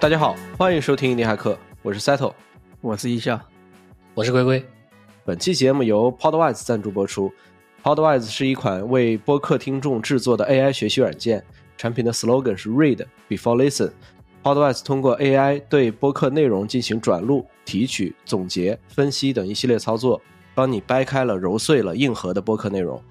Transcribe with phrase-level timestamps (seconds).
[0.00, 2.32] 大家好，欢迎收听印尼骇客，我是 Settle，
[2.80, 3.40] 我是一笑，
[4.14, 4.64] 我是龟龟。
[5.24, 7.32] 本期节目由 Podwise 赞助播出。
[7.82, 11.44] Podwise 是一款为播客听众制作的 AI 学习软件，
[11.76, 13.90] 产品的 slogan 是 Read before listen。
[14.44, 20.22] Podwise 通过 AI 对播客内容进行转录、提取、总结、分析等一系列操作，
[20.54, 23.02] 帮你掰开了、揉碎了硬核的播客内容。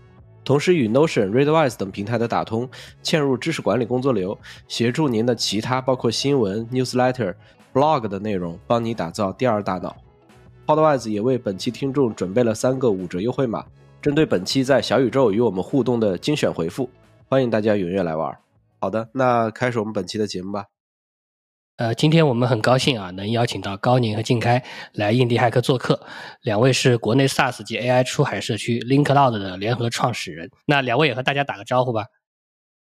[0.47, 2.69] 同时与 Notion、Readwise 等平台的打通，
[3.03, 7.35] 嵌入知识管理工作流，协助您的其他包括新闻、newsletter、
[7.73, 9.93] blog 的内容，帮你打造第二大脑。
[10.65, 13.65] Podwise 也为本期听众准备了三个五折优惠码，
[14.01, 16.89] 针对本期在小宇宙与我们互动的精选回复，
[17.27, 18.33] 欢迎大家踊跃来玩。
[18.79, 20.76] 好的，那开始我们本期的节目吧。
[21.77, 24.63] 呃，今天我们很高兴啊，能邀请到高宁和静开
[24.93, 25.99] 来印第骇客做客。
[26.41, 30.49] 两位是国内 SaaS 及 AI 出海社区 LinkCloud 的联合创始人。
[30.65, 32.05] 那两位也和大家打个招呼吧。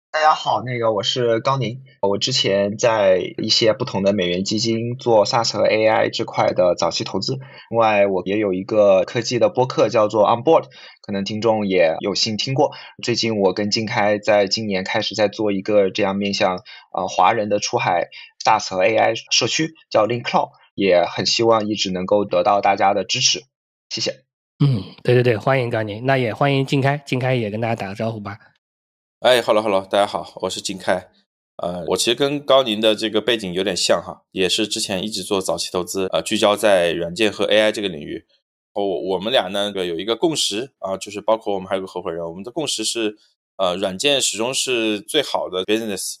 [0.09, 7.39] 大家好，那个我是高宁，我之前在一些不同的美元基金做 SaaS 和 AI 这块的早期投资。
[7.69, 10.65] 另外，我也有一个科技的播客叫做 Onboard，
[11.01, 12.71] 可能听众也有幸听过。
[13.03, 16.63] 最近我跟金开在今年开始在做一个这样面向
[16.93, 18.07] 呃华人的出海
[18.43, 23.43] SaaS 和 AI 社区，叫 LinkCloud，也很希望一直能够得到大家的支持。
[23.89, 24.23] 谢谢。
[24.65, 28.39] 嗯，对对对，欢迎高宁，那也欢迎金开，金开也跟大家打个招呼吧。
[29.21, 31.09] 哎，hello hello，大家好，我是金开。
[31.55, 38.27] 呃，我其实跟高宁的这个背景有点像哈，也是之前一直做早期投资，呃，聚焦在软件和 AI 这个领域。
[38.73, 43.17] 我我们俩呢有一个共识啊，就是包括我们还有个合伙人，我们的共识是，
[43.55, 46.17] 呃，软件始终是最好的 business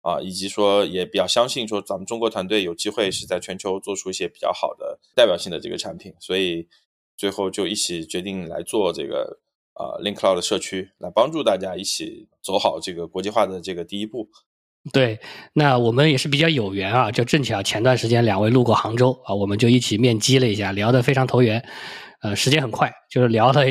[0.00, 6.66] 啊，以及说也比较相信说咱们中国团队有机会是在全球做出一些比较好的代表性的这个产品，所以
[7.16, 9.38] 最后就一起决定来做这个。
[9.80, 14.28] 啊，LinkCloud 的社区来帮助大家一起走好这个国际化的这个第一步。
[14.92, 15.18] 对，
[15.54, 21.64] 那我们也是比较有缘啊，就正巧前段时间两位路过杭州啊，我们就一起面基了一下，聊得非常投缘。
[22.22, 23.62] 呃，时间很快，就是聊了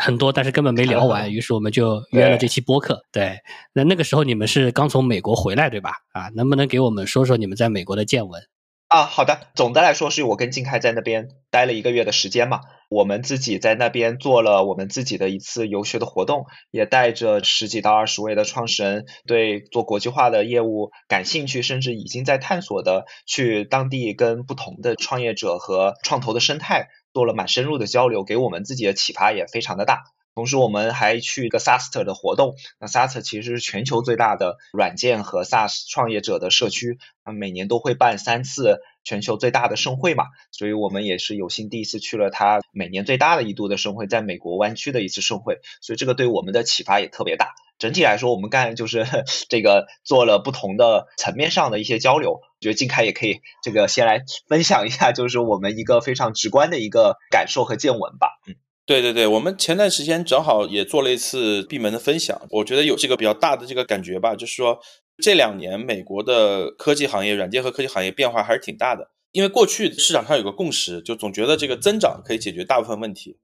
[0.00, 3.02] 很多，但是根本没聊完， 于是我们就约了这期播客。
[3.10, 3.38] 对，
[3.72, 5.90] 那那个时候你们是刚从美国回来对吧？
[6.12, 8.40] 啊，能不能给我们说说你们在美国的见闻？
[8.86, 9.48] 啊，好的。
[9.56, 12.60] 总的来说，是我跟金开在那边待了一个月的时间嘛。
[12.88, 30.04] 我们自己在那边做了我们自己的一次游学的活动，也带着十几到二十位的创始人，对做国际化的业务感兴趣，甚至已经在探索的，去当地跟不同的创业者和创投的生态做了蛮深入的交流，给我们自己的启发也非常的大。
[30.34, 32.56] 同时，我们还去一个 SaaS 的活动。
[32.78, 40.24] 那 SaaS 其实是全球最大的软件和 SaaS 创业者的社区，每年都会办三次全球最大的盛会嘛。
[40.50, 45.60] 所以我们也是有幸第一次去了它每年最大的一度的盛会，在美国湾区的一次盛会。
[45.80, 47.54] 所以这个对我们的启发也特别大。
[47.78, 49.06] 整体来说，我们干就是
[49.48, 52.32] 这个做了不同的层面上的一些交流。
[52.32, 58.40] 我觉得金开也可以这个先来分享一下，就是我们一个非常直观的一个感受和见闻吧。
[58.48, 58.56] 嗯。
[58.86, 64.78] 对对对，我们前段时间正好也做了一次闭门的分享，我觉得有这个比较大的这个感觉吧，就是说
[65.22, 69.10] 这两年美国的科技行业、软件和科技行业变化还是挺大的。
[69.32, 73.38] 因为过去市场上有个共识，就总觉得这个增长可以解决大部分问题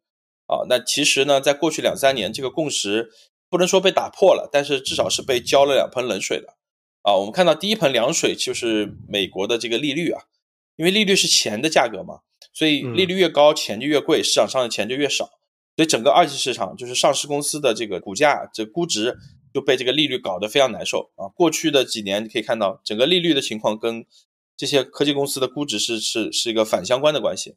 [0.47, 0.65] 啊。
[0.69, 3.11] 那其实呢，在过去两三年，这个共识
[3.51, 6.55] 不能说被打破了，但是至少是被浇了两盆冷水的
[7.03, 7.17] 啊。
[7.17, 10.23] 我们看到第一盆凉水就是美国的这个利率啊，
[10.77, 12.21] 因为利率是钱的价格嘛。
[12.55, 15.25] 所以利率越高，钱就越贵，市场上的钱就越少。
[15.75, 19.17] 所以整个二级市场就是上市公司的这个股价、这估值
[19.53, 21.29] 就被这个利率搞得非常难受啊。
[21.35, 24.05] 过去的几年你可以看到，整个利率的情况跟
[24.57, 27.57] 这些科技公司的估值是是是一个反相关的关系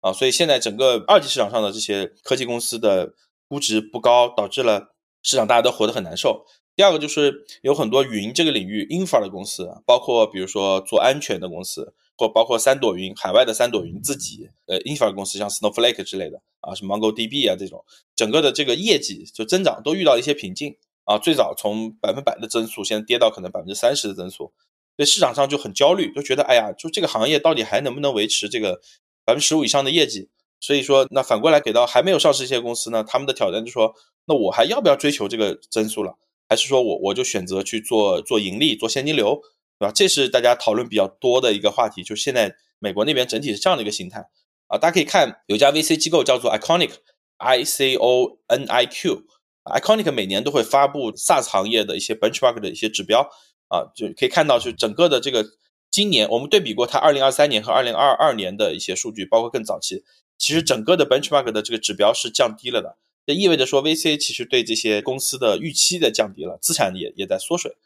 [0.00, 0.12] 啊。
[0.12, 3.14] 所以现在整个二级市场上的这些科技公司的
[3.48, 6.44] 估值不高，导致了市场大家都活得很难受。
[6.76, 11.94] 第二个就是有很多云这个领域 infra 的公司，包括比如说做安全的公司。
[12.20, 17.82] 或包括三朵云，海外的三朵云自己，呃，infra 公司像 Snowflake 之类的啊，什么 MongoDB 啊这种，
[18.14, 20.76] 整个的这个业绩就增长都遇到一些瓶颈
[21.10, 21.18] 啊。
[21.18, 24.52] 最早从百分百的增速，现在跌到可能百分之三十的增速，
[24.96, 28.80] 所以市场上就很焦虑，就觉得哎呀，就这个行业到底还能不能维持这个
[29.24, 30.28] 百分之十五以上的业绩？
[30.60, 33.94] 所以说，那反过来给到还没有上市一些公司呢，他们的挑战就说，
[34.26, 36.18] 那我还要不要追求这个增速了？
[36.48, 39.40] 还是说我我就选择去做做盈利，做现金流？
[39.78, 39.92] 对吧？
[39.94, 44.26] 这是大家讨论比较多的一个话题，就现在美国那边整体是这样的一个形态
[44.66, 44.76] 啊。
[44.76, 49.22] 大家可以看有家 VC 机构叫做 Iconic，I C O N I Q
[49.64, 53.28] Iconic 每年都会发布 SaaS 行业的一些 benchmark 的一些指标
[53.68, 55.44] 啊，就可以看到，就整个的这个
[55.90, 60.02] 今年我们对比过它二零二三年和二零二二年的一些数据，包括更早期，
[60.38, 62.96] 其实整个的 benchmark 的这个指标是降低了的，
[63.26, 67.76] 这意味着说 VC 其实对这些公司的预期的降低了，资产也也在缩水。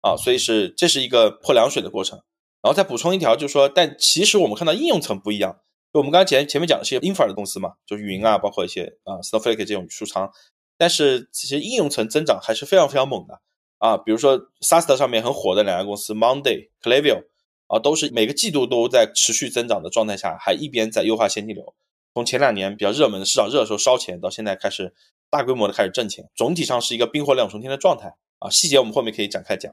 [0.00, 2.20] 啊，所以是这是一个泼凉水的过程
[2.62, 5.58] 然后再补充一条，就是说，但其实我们看到应用层不一样。
[5.92, 10.30] 就我们刚刚前前面讲的是 infra 的公司嘛，就是云啊，包括一些啊 Snowflake 这种数仓，
[10.78, 13.42] 但是其实应用层增长还是非常非常猛的
[13.78, 13.98] 啊。
[13.98, 17.22] 比如说 SaaS 上面很火的两家公司 Monday、c l a v i o
[17.66, 21.74] 啊，都是每个季度都在持续增长的状态下，还一边在优化现金流。
[22.14, 24.94] 从前两年比较热门的市场热的时候烧钱，到现在开始
[25.28, 28.48] 大规模的开始挣钱，总体上是一个冰火两重天的状态啊。
[28.48, 29.72] 细节我们后面可以展开讲。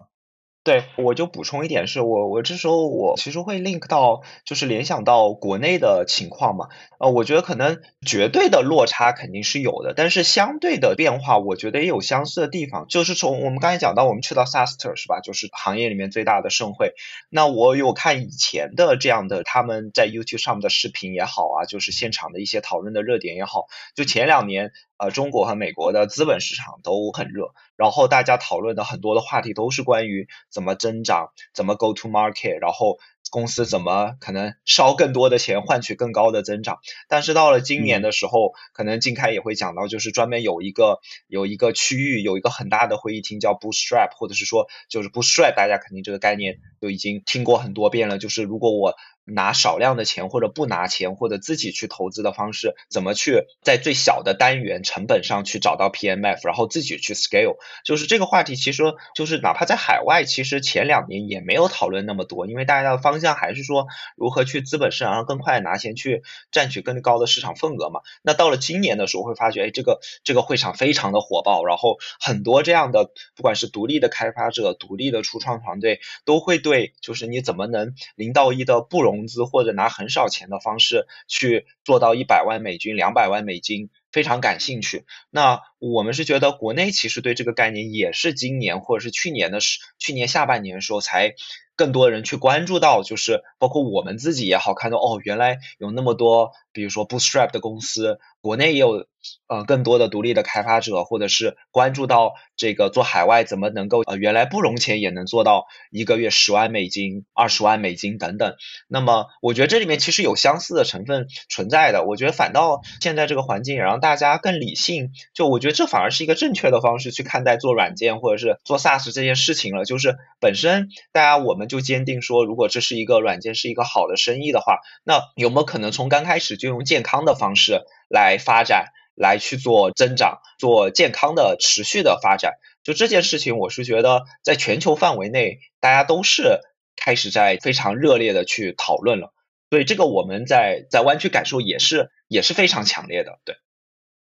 [0.66, 6.70] 对，我就补充一点，是我我这时候我其实会 link 到，就是联想到国内的情况嘛。
[7.00, 12.88] 呃，我觉得可能绝对的落差肯定是有的，但是相对的变化，我觉得也有相似的地方。
[12.90, 15.20] 就是从我们刚才讲到，我们去到 Saster 是吧？
[15.20, 16.94] 就是行业里面最大的盛会。
[17.30, 24.72] 那我有看以前的这样的他们在 YouTube 上面的视频也好啊，就是现场的一些讨论的热点也好，就前两年。
[24.98, 32.98] 呃，中国和美国的资本市场都很热，然后大家讨论的很多的话题都是关于怎么增长，怎么 go to market，然后
[33.36, 36.78] 公司怎么可能烧更多的钱换取更高的增长。
[37.10, 48.18] 但是到了今年的时候，可能金开也会讲到，就是专门有一个有一个区域，有一个很大的会议厅叫 Bootstrap，或者是说就是 Bootstrap，大家肯定这个概念就已经听过很多遍了。
[48.18, 48.96] 就是如果我
[49.28, 58.84] 拿少量的钱，或者不拿钱，或者自己去投资的方式，怎么去在最小的单元成本上去找到 PMF，然后自己去 scale，就是这个话题，其实
[59.16, 68.02] 就是哪怕在海外，其实前两年也没有讨论那么多，因为大家的方向还是说如何去资本市场上更快拿钱去占取更高的市场份额嘛。
[68.22, 85.06] 那到了今年的时候，会发觉，哎，这个这个会场非常的火爆，然后很多这样的不管是独立的开发者、独立的初创团队，都会对就是你怎么能零到一的不融资或者拿很少钱的方式去做到一百万美金、两百万美金，非常感兴趣。
[85.30, 91.36] 那我们是觉得国内其实对这个概念也是今年或者是去年的时，去年下半年的时候才
[91.76, 99.08] 更多人去关注到，就是包括我们自己也好，看到哦，原来有那么多，比如说 Bootstrap 的公司，国内也有。
[99.48, 108.54] 呃，更多的独立的开发者，或者是关注到这个做海外怎么能够呃原来不融钱也能做到一个月十万美金、二十万美金等等。
[108.88, 112.06] 那么，我觉得这里面其实有相似的成分存在的。
[112.06, 115.10] 我觉得反倒现在这个环境也让大家更理性。
[115.34, 119.86] 就我觉得这反而是一个正确的方式去看待做软件或者是做 SaaS 这件事情了。
[119.86, 128.88] 就是本身大家我们就坚定说，如果这是一个软件是一个好的生意的话，那有没有可能从刚开始就用健康的方式来发展？
[129.18, 136.60] 来去做增长，做健康的持续的发展，就这件事情，我是觉得在全球范围内，大家都是
[136.98, 139.32] 开始在非常热烈的去讨论了。
[139.70, 143.40] 所以这个我们在在湾区感受也是也是非常强烈的。
[143.46, 143.56] 对，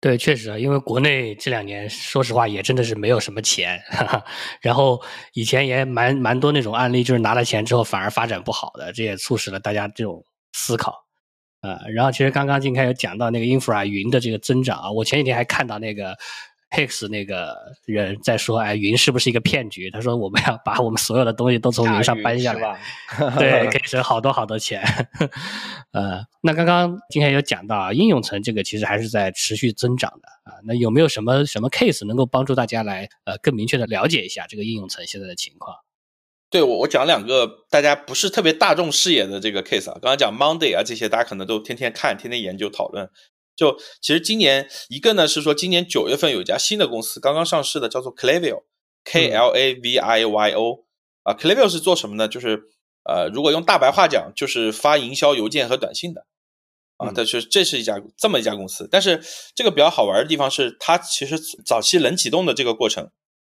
[0.00, 4.24] 对，确实啊，因为国内这两年说实话也真的是没有什么钱， 哈哈，
[4.62, 4.98] 然后
[5.34, 10.94] 以前也蛮蛮多那种案例，就是拿了钱之后反而发展不好的，这也促使了大家这种思考。
[11.60, 16.16] 呃，然后其实刚刚金开有讲到那个 infra 云的这个增长啊，我前几天还看到那个
[16.70, 19.90] Hex 那个人在说，哎，云是不是一个骗局？
[19.90, 22.80] 他说我们要把我们所有的东西都从云上搬下来，
[23.38, 24.80] 对， 可以省好多好多钱。
[25.92, 35.76] 呃，那刚刚今天有讲到啊，应用层这个其实还是在持续增长的啊，那有没有什么什么 case 能够帮助大家来呃更明确的了解一下这个应用层现在的情况？
[36.50, 43.10] 对我，我讲两个大家不是特别大众视野的这个 case 啊，刚刚讲 Monday 啊这些，大家可能都天天看、天天研究讨论。
[43.60, 50.84] 就其实今年一个呢是说，今年九月份有一家新的公司刚刚上市的，叫做 Claviyo，K L A V I Y O
[51.24, 52.26] 啊 Claviyo 是做什么呢？
[52.26, 52.62] 就是
[53.04, 56.24] 呃，如果用大白话讲，就是发营销邮件和短信的
[56.96, 57.12] 啊。
[57.14, 59.22] 但是这是一家这么一家公司，但是
[59.54, 63.10] 这个比较好玩的地方是，它其实早期冷启动的这个过程，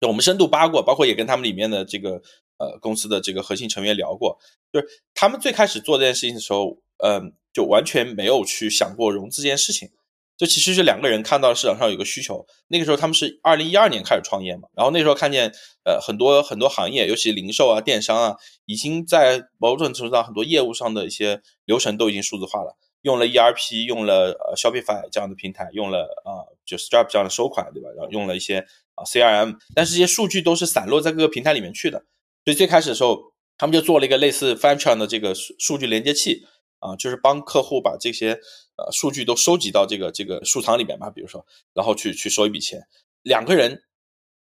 [0.08, 2.22] 我们深度扒过，包括也跟他们里面的这个。
[2.58, 4.40] 呃，公司的这个核心成员聊过，
[4.72, 9.90] 就是他们最开始做这件事情的时候，嗯，就完全没有去想过融资这件事情。
[10.38, 15.50] 就其实是两个人看到市场上有个需求，那个时候他们是二零一二年开始创业嘛，然后那时候看见，
[15.86, 18.36] 呃，很多很多行业，尤其零售啊、电商啊，
[18.66, 27.88] 已经在某种程度上很多业务上的一些流程都已经数字化了，用了 ERP，用了呃 Shopify 这样的平台，用了啊就 Stripe 这样的收款，对吧？
[27.96, 28.60] 然后用了一些
[28.96, 32.00] 啊 CRM，但是这些数据都是散落在各个平台里面去的。
[32.44, 36.46] 所以最开始的时候，他们就做了一个类似 f a n c h a n 的这个数数据连接器
[36.86, 38.34] 啊，就是帮客户把这些
[38.78, 42.88] 呃数据都收集到这个这个数仓里面嘛，比如说，然后去去收一笔钱。
[43.24, 43.82] 两个人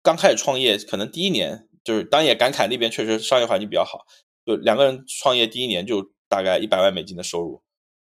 [0.03, 4.01] 刚开始创业，可能第一年就是当然也感慨那边确实商业环境比较好，
[4.45, 7.63] 就两个人创业第一年就大概一百万美金的收入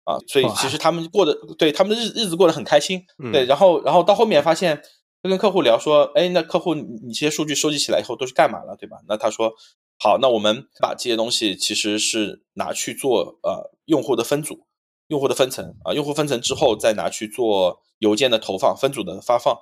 [0.03, 4.81] 啊，所以其实他们过的对他们的日日子过得很开心，对，然后然后到后面发现，
[5.21, 8.97] 就跟客户聊说，哎，那客户你这些数据收集起来以后都是干嘛了，对吧？
[9.07, 9.53] 那他说。
[10.03, 14.67] 好，那我们把这些东西其实是拿去做呃用户的分组、
[15.07, 19.57] 用户的分层啊，用户分层之后再拿去做邮件的投放、分组的发放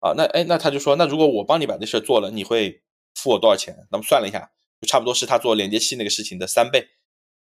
[0.00, 0.14] 啊。
[0.16, 2.80] 那哎，那他就说，那如果我帮你把这事做了，你会
[3.14, 3.76] 付我多少钱？
[3.90, 6.86] 那么算了一下，就差不多是他做连接器那个事情的三倍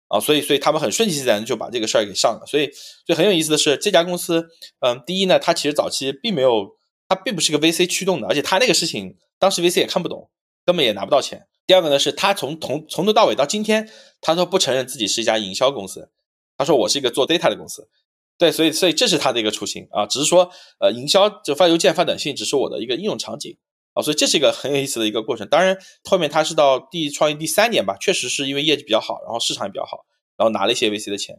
[0.08, 0.18] 啊。
[0.18, 2.46] 所以，所以他们很顺其自然就把这个事儿给上了。
[2.48, 2.72] 所以，
[3.06, 4.48] 所以很有意思的是，这家公司，
[4.80, 6.78] 嗯，第一呢，它其实早期并没有，
[7.10, 10.32] 它并不是个 VC 驱动的，而且它那个事情当时 VC 也看不懂，
[10.66, 11.49] 根本也拿不到钱。
[11.70, 13.88] 第二个呢，是他从从从头到尾到今天，
[14.22, 16.10] 他都不承认自己是一家营销公司，
[16.58, 17.88] 他说我是一个做 data 的公司，
[18.40, 20.50] 对，所以所以这是他的一个初心啊，只是说
[20.80, 23.56] 呃营销就发邮件发短信只是我的一个应用场景
[23.94, 25.48] 啊，所以这是一个很有意思的一个过程。
[25.48, 25.78] 当然
[26.10, 30.08] 后面他是到第创业第三年吧，确实是因为业绩比较好，然后市场也比较好，
[30.38, 31.36] 然后拿了一些 VC 的钱，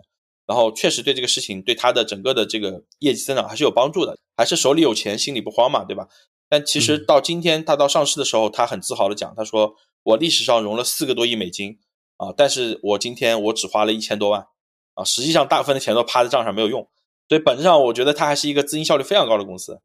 [0.46, 6.06] 然后确实对这个事情对他的整个的这个业绩增长还是有帮助的，还是手里有钱心里不慌嘛，对吧？
[6.48, 9.74] 但其实到今天他到上市的时候，他很自豪的讲，他说。
[10.02, 11.78] 我历史上融了四个多亿美金
[12.16, 14.46] 啊，但是我今天我只花了一千多万
[14.94, 16.88] 啊，实际上大部分的钱都趴在账上没有用，
[17.28, 19.80] 所以本质上我觉得它还是一个资金效率非常高的公司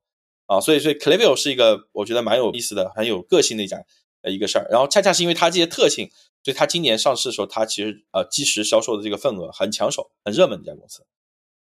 [0.45, 3.83] 啊，所以所以 Clavio 是一个我觉得蛮有意思的、很有个性的一家
[4.21, 6.09] 呃一个事儿，然后恰恰是因为它这些特性，
[6.43, 11.05] 所以它今年上市的时候，它其实呃即时销售的这个份额很抢手、很热门的一家公司，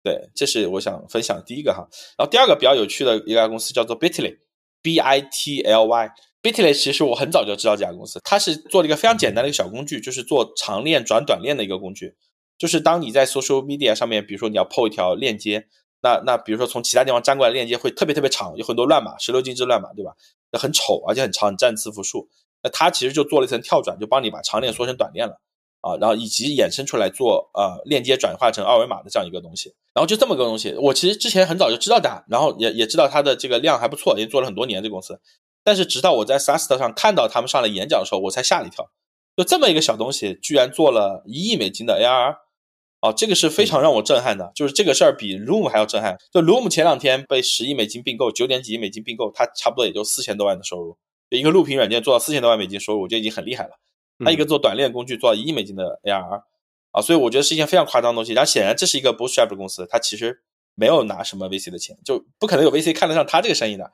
[0.04, 6.12] 对，这是我想分享第一个哈，然后第二个比较有趣的一家公司叫做 Bitly，B I T L Y。
[6.44, 12.16] Bitly 其实我很早就知道这家公司，它是做了一个非常简单的一个小工具，就是做长链转短链的一个工具。
[12.58, 15.68] 就是当你在 social media 上面，比如说你要 PO 一条链接，
[16.02, 20.12] 那那比如说从其他地方粘过来链接会特别特别长，有很多乱码，十六进制乱码，对吧？
[20.52, 22.28] 那很丑，而且很长，占字符数。
[22.62, 25.40] 那它其实就做了一层跳转，就帮你把长链缩成短链了
[25.80, 29.74] 啊，然后以及衍生出来做呃链接转化成二维码的这样一个东西。
[29.94, 35.20] 然后就这么个东西，我其实之前很早就知道的，然后也也知道它的这个量还不错，也做了很多年这个公司。
[35.63, 38.91] 但是直到我在 SaaS 上看到他们上来演讲的时候，我才吓了一跳。
[39.36, 42.36] 就这么一个小东西，居然做了一亿美金的 ARR，
[43.01, 44.51] 哦，这个是非常让我震撼的。
[44.53, 46.17] 就是这个事儿比 Room 还要震撼。
[46.32, 50.98] 就 Room 前两天被十亿美金并购，九点几亿美金并购，它差不多也就四千多万的收入。
[51.29, 53.72] 一个录屏软件做到四千多万美金收入，我觉得已经很厉害了。
[54.24, 56.43] 它一个做短链工具做到一亿美金的 ARR，
[56.91, 58.34] 啊，所以我觉得是一件非常夸张的东西。
[58.34, 60.43] 然后显然这是一个 Bootstrap 的公司，它其实
[60.75, 63.91] 没有拿什么 VC 的钱，就不可能有 VC 看得上它这个生意的。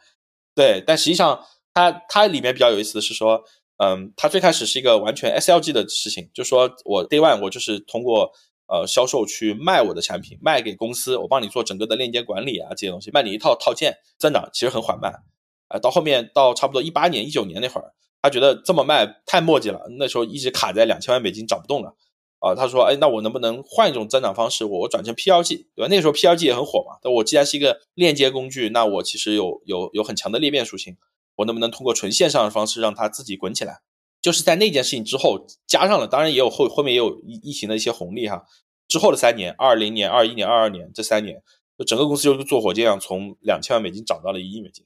[0.54, 1.46] 对，但实际上。
[1.80, 3.42] 它它里面比较有意思的是说，
[3.78, 8.34] 嗯，它最开始是一个完全 SLG 的事情，就说我 Day One 我就是通过
[8.68, 15.24] 呃销售去卖我的产品，卖给公司，我帮你做整个的链接管理啊这些东西，卖你一套套件，增长其实很缓慢，
[15.70, 21.96] 啊，到后面到差不多一八年一九年那会儿，他觉得这么卖太磨叽了，那时候一直卡在两千万美金涨不动了，
[22.40, 25.88] 啊，他说，哎，那我能不能换一种增长方式，我我转成 PLG，对吧？
[25.90, 30.98] 那时候 PLG 也很火嘛，但我既然是一个链接工具，那我其实有有有很强的裂变属性。
[31.40, 33.82] 我能不能通过纯线上的方式让它自己滚起来？
[34.22, 38.46] 就是在那件事情之后加上了，当然也有后后面也有疫疫情的一些红利哈。
[38.90, 41.42] 之后的三年，二零年、二一年、二二年这三年，
[41.78, 44.86] 就整个公司就是坐火箭一样，从两千万美金涨到了一亿美金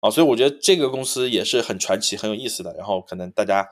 [0.00, 0.10] 啊！
[0.10, 2.72] 所以我觉得这个公司也是很传奇、很有意思的。
[2.74, 3.68] 然后可能大家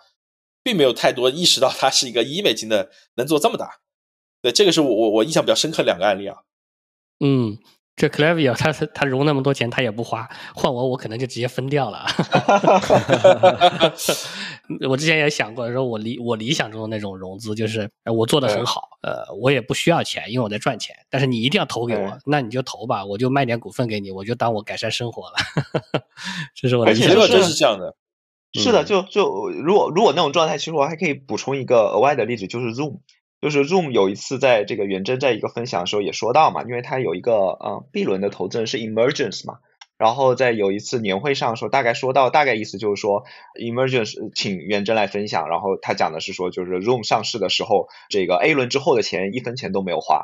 [0.63, 3.81] 并没有太多意识到它是一个一亿美金的能做这么大。
[4.43, 6.43] 对，这个是我我我印象比较深刻的两个案例啊。
[7.21, 7.57] 嗯。
[7.97, 12.05] 这 Clavio 他他融那么多钱他也不花，换我我可能就直接分掉了。
[14.89, 20.97] 我之前也想过，说我理我理想中的那种融资就是我做的很好，呃，我也不需要钱，因为我在赚钱。
[21.09, 25.37] 但是你一定要投给我，那你就投吧，我就卖点股份给你，我就当我改善生活了。
[26.57, 27.15] 这是我的理想。
[27.29, 27.95] 真是这样的。
[28.55, 32.99] 是的，就就如果如果那种状态，其实我还可以补充一个额外的例子，就是 Zoom。
[33.45, 39.59] 就是 Zoom 有一次在这个元真在一个分享的时候也说到嘛，因为他有一个呃 B 轮的投资人是 Emergence 嘛，
[39.99, 43.25] 然后在有一次年会上说大概说到大概意思就是说
[43.61, 50.23] Emergence 请元真来分享，然后他讲的是说就是 Zoom 上市的时候这个 A 轮之后的钱一分钱都没有花，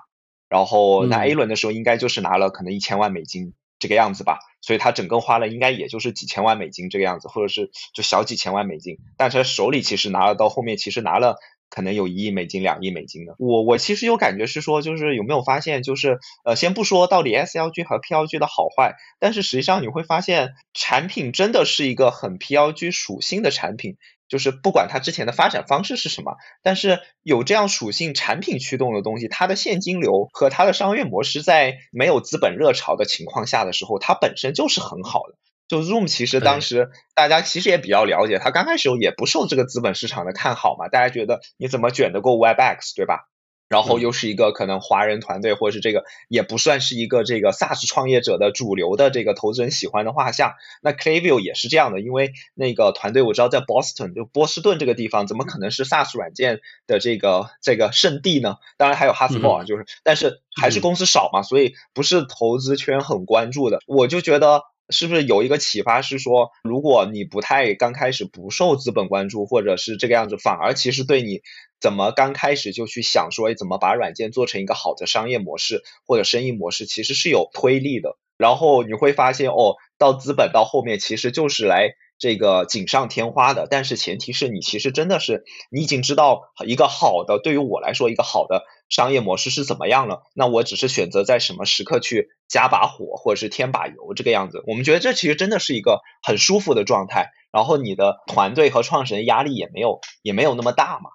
[0.49, 11.37] 然后那 A 轮的时候应该就是拿了可能一千万美金这个样子吧，所以他整个花了应该也就是几千万美金这个样子，或者是就小几千万美金，但是他手里其实拿了到后面其实拿了。
[11.71, 13.37] 可能有一亿美金、两亿美金的。
[13.39, 23.97] 我我其实有感觉是说，就是有没有发现，就是呃，先不说到底 SLG 和 PLG 的好坏，但是实际上你会发现，产品真的是一个很 PLG 属性的产品。
[24.29, 35.35] 就是不管它之前的发展方式是什么，但是有这样属性产品驱动的东西，它的现金流和它的商业模式在没有资本热潮的情况下的时候，它本身就是很好的。
[35.71, 43.29] 就 Zoom 其实当时大家其实也比较了解，它刚开始也不受这个资本市场的看好嘛，大家觉得你怎么卷得过 Webex 对吧？
[43.69, 50.55] 然后又是一个可能华人团队，或者是这个也不算是一个这个 SaaS 创业者的主流的这个投资人喜欢的画像。
[50.83, 56.59] 那 Clayview 也是这样的，因为那个团队我知道在 Boston 就波士顿这个地方，怎么可能是 SaaS 软件
[56.89, 58.57] 的这个这个圣地呢？
[58.77, 63.79] 当然还有 HubSpot 啊，就是但是还是公司少嘛，所以不是投资圈很关注的。
[63.87, 64.65] 我就觉得。
[64.91, 71.41] 是不是有一个启发是说，如果你不太刚开始不受资本关注，或者是这个样子，反而其实对你
[71.81, 78.17] 怎么刚开始就去想说，哎，怎么把软件做成一个好的商业模式或者生意模式，其实是有推力的。
[78.37, 81.95] 然后你会发现，哦，到资本到后面其实就是来。
[82.21, 90.25] 这个锦上添花的，但是前提是你其实真的是你已经知道一个好的，对于我来说一个好的商业模式是怎么样了。
[90.35, 94.63] 那我只是选择在什么时刻去加把火或者是添把油这个样子。
[94.67, 101.11] 我们觉得这其实真的是一个很舒服的状态，然后你的团队和创始人压力也没有也没有那么大嘛。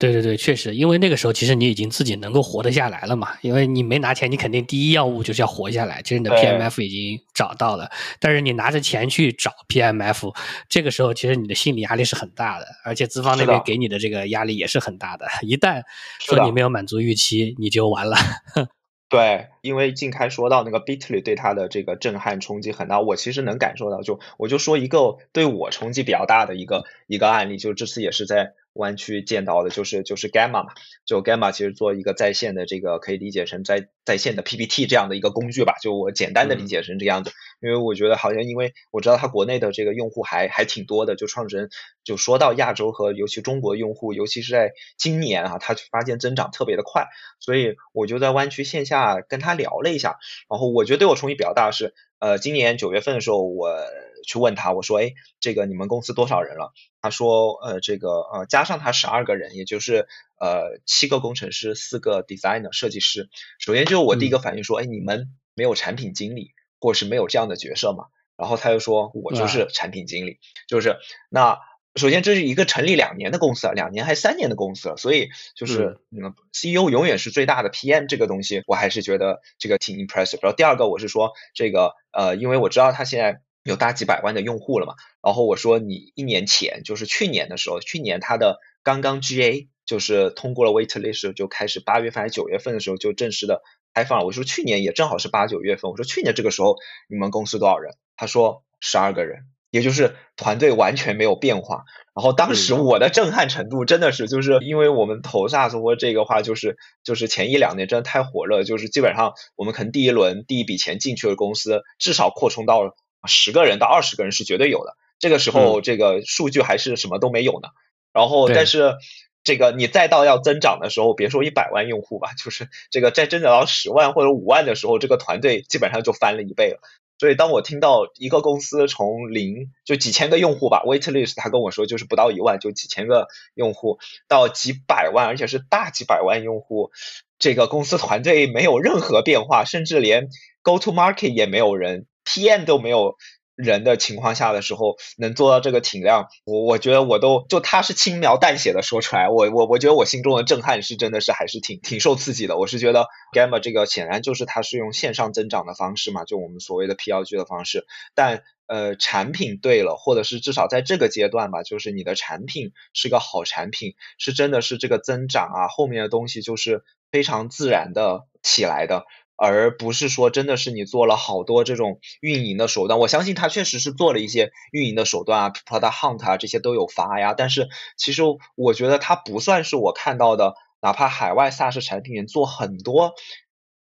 [0.00, 6.00] 对对对，确实，因为那个时候其实你已经自己能够活得下来了嘛，因为你没拿钱，你肯定第一要务就是要活下来。
[6.00, 10.34] 其实你的 PMF 已经找到了，但是你拿着钱去找 PMF，
[10.70, 15.26] 这个时候其实你的心理压力是很大的，而且资方那边给你的这个压力也是很大的。
[15.42, 15.82] 一旦
[16.18, 18.16] 说你没有满足预期，你就完了。
[19.10, 24.00] 对，因为静开说到那个 Bitly 对他的这个震撼冲击很大，我其实能感受到。
[24.00, 28.54] 就我就说一个对我冲击比较大的一个一个案例，就这次也是在。
[28.74, 30.72] 湾区见到的就是就是 Gamma 嘛，
[31.04, 37.32] 就 Gamma 其实做一个在线的这个可以理解成在在线的 PPT 这样的一个工具吧，就我简单的理解成这样子。
[37.60, 41.68] 因为我觉得好像因为我知道它国内的这个用户还还挺多的，就创始人
[42.04, 47.08] 就说到亚洲和尤其中国用户，尤其是在今年啊，他发现增长特别的快，
[47.38, 51.94] 所以我就在湾区线下跟他聊了一下，然后我觉得对我冲击比较大的是。
[52.20, 53.78] 呃，今年九月份的时候，我
[54.26, 56.72] 去问他，我说，哎，这个你们公司多少人了？
[57.00, 60.06] 他说，呃，这个呃，加上他十二个人，也就是
[60.38, 63.28] 呃七个工程师，四个 designer 设计师。
[63.58, 68.06] 首先就我第一个反应说，哎，你们没有产品经理，或者是没有这样的角色嘛？
[68.36, 70.96] 然后他又说，我就是产品经理，就是
[71.28, 71.58] 那。
[71.96, 80.38] 首先，这是一个成立两年的公司啊，两年还三年的公司了，所以就是嗯，CEO 永远是最大的 PM 这个东西，我还是觉得这个挺 impressive。
[80.40, 93.62] 然后第二个，我是说这个呃，因为我知道他现在有大几百万的用户了嘛，然后我说你一年前就是去年的时候，去年他的刚刚 GA 就是通过了 waitlist 就开始八月份还是九月份的时候就正式的
[93.94, 94.26] 开放了。
[94.26, 96.76] 我说去年也正好是八九月份，我说去年这个时候
[97.08, 97.94] 你们公司多少人？
[98.16, 99.44] 他说十二个人。
[99.72, 114.96] 也就是团队完全没有变化，然后当时我的震撼程度真的是，就是因为我们投 SaaS 或这个话，就是就是前一两年真的太火热，就是基本上我们可能第一轮第一笔钱进去的公司，至少扩充到十个人到二十个人是绝对有的。
[115.18, 117.68] 这个时候这个数据还是什么都没有呢。
[118.12, 118.96] 然后但是
[119.44, 126.80] 这个你再到要增长的时候，别说一百万用户吧，就是这个在增长到十万或者五万的时候，这个团队基本上就翻了一倍了。
[127.18, 136.92] 所以，当我听到一个公司从零就几千个用户吧，waitlist，他跟我说就是不到一万，就几千个用户到几百万，而且是大几百万用户，
[137.38, 140.30] 这个公司团队没有任何变化，甚至连
[140.62, 143.16] go to market 也没有人，PM 都没有。
[143.62, 152.56] 人的情况下的时候，能做到这个体量，我我觉得我都就他是轻描淡写的说出来，我我我觉得我心中的震撼是真的是还是挺挺受刺激的。
[152.56, 169.04] 我是觉得 Gamma 这个显然就是它是用线上增长的方式嘛，就我们所谓的 PLG 的方式，但呃产品对了，或者是至少在这个阶段吧，就是你的产品是个好产品，是真的是这个增长啊，后面的东西就是非常自然的起来的。
[169.42, 177.32] 而不是说真的是你做了好多这种运营的手段，我相信他确实是做了一些运营的手段啊，Product Hunt 啊这些都有发呀。
[177.32, 178.22] 但是其实
[178.54, 183.14] 我觉得他不算是我看到的，哪怕海外 SaaS 产品做很多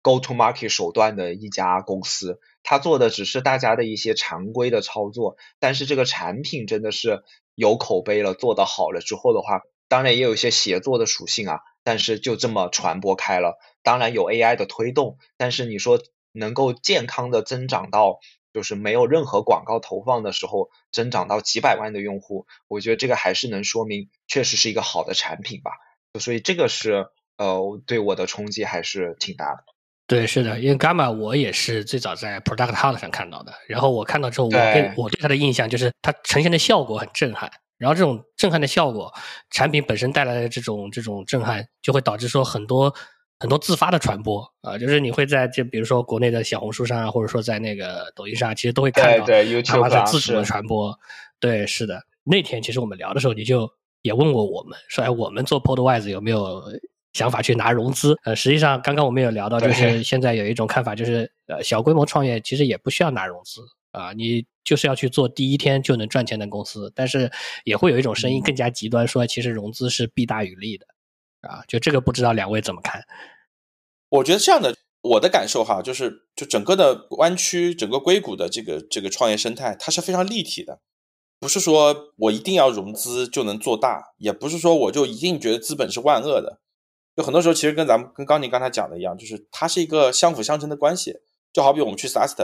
[0.02, 5.38] Go to Market 手段的一家公司，他做的只是大家的一些常规的操作。
[5.58, 7.22] 但是这个产品真的是
[7.54, 11.60] 有口碑了，做得好了之后的话，当然也有一些协作的属性啊。
[11.82, 13.58] 但是就这么传播开了。
[13.86, 16.00] 当然有 AI 的推动，但是你说
[16.32, 18.18] 能够健康的增长到，
[18.52, 25.70] 就是没有任何广告投放的时候，增长到几百万的用户，我觉得这个还是能说明确实是一个好的产品吧。
[26.18, 27.06] 所以这个是
[27.38, 29.62] 呃对我的冲击还是挺大的。
[30.08, 37.48] 对，是的，因为 Gamma 我也是最早在 Product Hunt 上看到的，然后我看到之后，我对我对它的印象就是它呈现的效果很震撼。
[37.78, 39.14] 然后这种震撼的效果，
[39.50, 42.92] 产品本身带来的这种这种震撼，就会导致说很多。
[43.38, 50.98] 很多自发的传播啊，就是你会在这，比如说国内的小红书上啊，或者说在那个抖音上，其实都会看到他们在自主的传播。
[51.38, 52.02] 对，是的。
[52.24, 53.70] 那天其实我们聊的时候，你就
[54.02, 56.62] 也问过我们说，哎，我们做 Podwise 有没有
[57.12, 58.18] 想法去拿融资。
[58.24, 63.60] 呃，实际上刚刚我们有聊到，就是现在有一种看法，就是呃小规模创业其实也不需要拿融资
[63.92, 66.90] 啊，你就是要去做第一天就能赚钱的公司。
[66.94, 67.30] 但是
[67.64, 70.86] 也会有一种声音更加极端，说其实融资是弊大于利的
[71.46, 71.62] 啊。
[71.66, 73.04] 就这个不知道两位怎么看？
[74.08, 74.76] 我觉得这样的。
[75.02, 80.80] 我的感受哈，就是就整个的湾区，整个硅谷的这个这个创业生态，它是非常立体的，
[81.38, 86.58] 不是说我一定要融资就能做大，也不是说我就一定觉得资本是万恶的。
[87.14, 91.20] 就很多时候，其实跟咱们跟刚宁刚才讲的一样，就是它是一个相辅相成的关系。
[91.52, 92.34] 就好比我们去 SaaS，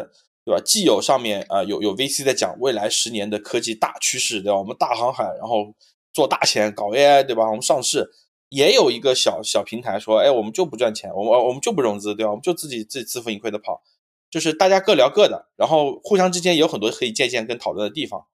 [0.45, 0.63] 对吧？
[0.65, 4.59] 既有上面啊有有 VC 在讲未来十年的科技大趋势，对吧？
[4.59, 5.75] 我们大航海，然后
[6.13, 7.47] 做大钱，搞 AI，对吧？
[7.47, 8.09] 我们上市。
[8.53, 12.31] 也有一个小小平台说，哎，我们就不赚钱，我们我们就不融资，对吧？
[12.31, 13.83] 我们就自己自己自负盈亏的跑，
[14.31, 18.27] 就是大家各聊各的，然后互相之间有很多可以借鉴跟讨论的地方，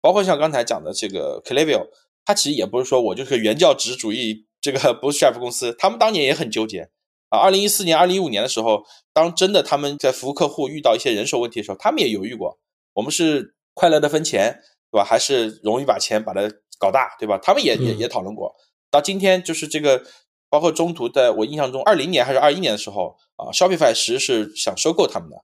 [0.00, 1.88] 包括像刚才讲的这个 Clavio，
[2.24, 6.88] 它其实也不是说我就是原教旨主义这个 Bootstrap 公司，他们当年也很纠结
[7.28, 7.38] 啊。
[7.38, 12.58] 二零一四年、二零一五年的时候，当真的他们在服务客户遇到一些人手问题的时候，他们也犹豫过，
[12.94, 15.04] 我们是快乐的分钱，对吧？
[15.04, 16.40] 还是容易把钱把它
[16.78, 17.36] 搞大，对吧？
[17.36, 18.56] 他们也也也讨论过。
[18.96, 20.02] 到今天就是这个，
[20.48, 25.36] 包括中途的，我印象中二零年还是二一年的时候啊，Shopify 其实是想收购他们的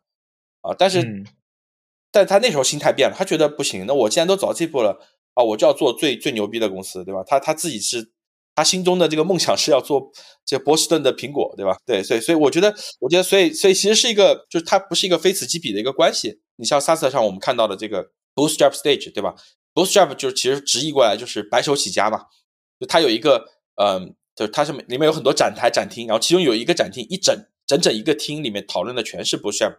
[0.62, 1.24] 啊，但是，
[2.10, 4.98] 但他那时候心态变了，他觉得不行，那我既然都走到这步了
[5.34, 7.22] 啊，我就要做最最牛逼的公司，对吧？
[7.26, 8.12] 他他自己是
[8.54, 10.10] 他心中的这个梦想是要做
[10.44, 11.76] 这波士顿的苹果，对吧？
[11.84, 16.40] 对，所以所以我觉得，我觉得所以所以其实是一个，就是它不是一个非此即彼的一个关系。
[16.56, 19.34] 你像 SaaS 上我们看到的这个 Bootstrap Stage，对吧
[19.74, 22.26] ？Bootstrap 就是其实直译过来就是白手起家嘛。
[22.82, 23.44] 就它有一个，
[23.76, 27.32] 嗯，就是它是里面有很多展台展厅，然后其中有一个展厅一整
[27.64, 29.76] 整整一个厅里面讨论的全是 Bootstrap，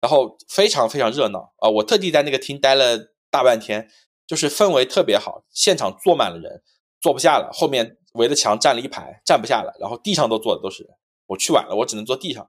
[0.00, 1.68] 然后非常非常热闹啊！
[1.68, 3.88] 我特地在那个厅待了大半天，
[4.26, 6.62] 就是氛围特别好，现场坐满了人，
[7.02, 10.92] 坐不下了，后面围着墙站了一排，站不下了，然后地上都坐的都是人。
[11.26, 12.48] 我去晚了，我只能坐地上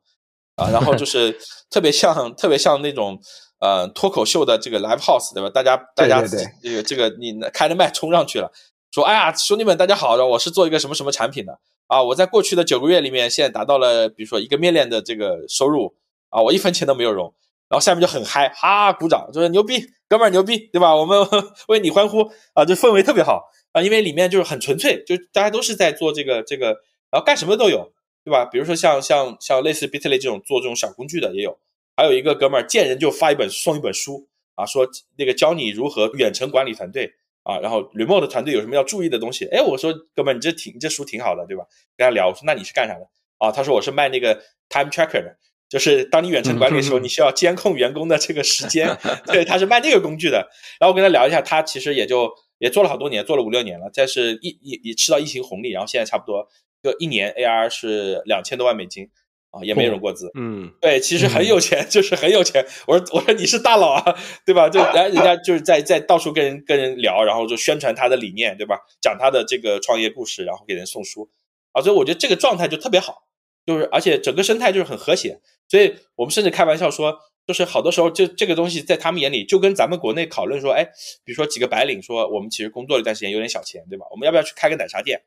[0.55, 1.37] 啊，然后就 是
[1.69, 3.19] 特别像特别像那种
[3.59, 5.49] 呃脱口秀的这个 live house，对吧？
[5.49, 6.25] 大家大家
[6.63, 8.51] 这个这个你开着麦冲上去了。
[8.93, 12.03] 说，哎呀，兄弟们，大家好，我是做一个什么什么产品的啊？
[12.03, 15.95] 我在过去的九个月里面，现在达到了，比如说一个面链的这个收入
[16.27, 17.33] 啊，我一分钱都没有融，
[17.69, 20.93] 然后下面就很嗨，哈，鼓掌，就是牛逼，哥们儿牛逼，对吧？
[20.93, 21.25] 我们
[21.69, 27.93] 为你欢呼啊，这氛围特别好啊，因为里面就是很纯粹，就大家都是在做这个这个，然后干什么都有，
[28.25, 28.43] 对吧？
[28.43, 31.57] 比如说像像像类似 Bitly 这种做这种小工具的也有，
[31.95, 34.85] 还有一个哥们儿见人就发一本送一本书啊，说
[35.17, 37.13] 那个教你如何远程管理团队。
[37.43, 39.45] 啊，然后 remote 团队有什么要注意的东西？
[39.45, 41.63] 哎，我说哥们，你这挺，你这书挺好的，对吧？
[41.97, 43.07] 跟他聊，我说那你是干啥的？
[43.39, 44.35] 啊，他说我是卖那个
[44.69, 45.35] time tracker 的，
[45.67, 48.95] 就是当你远程管理的时候，你需要监控员工的这个时间。
[49.25, 50.47] 对，他是卖那个工具的。
[50.79, 56.47] 然后我跟他聊一下，他其实也就也做了好多年，做了五六年了，但是疫疫也吃到疫情红利，然后现在差不多
[56.83, 59.09] 就一年 AR 是两千多万美金。
[59.51, 62.65] 啊，也没融过资，嗯，对，其实很有钱， 就是很有钱。
[62.87, 64.69] 我说，我说你是大佬啊，对吧？
[64.69, 68.79] 就然后人家就是在在到处跟人跟人聊，然后就宣传他的理念，对吧？
[69.01, 71.29] 讲他的这个创业故事，然后给人送书
[71.73, 71.81] 啊。
[71.81, 73.23] 所以我觉得这个状态就特别好，
[73.65, 75.41] 就是而且整个生态就是很和谐。
[75.67, 80.85] 所以我们甚至开玩笑说，就是好多时候就这个东西在他们眼里就跟咱们国内讨论说，哎，
[81.25, 84.05] 比如说几个白领说，我们其实工作了一段时间有点小钱，对吧？
[84.11, 85.21] 我们要不要去开个奶茶店？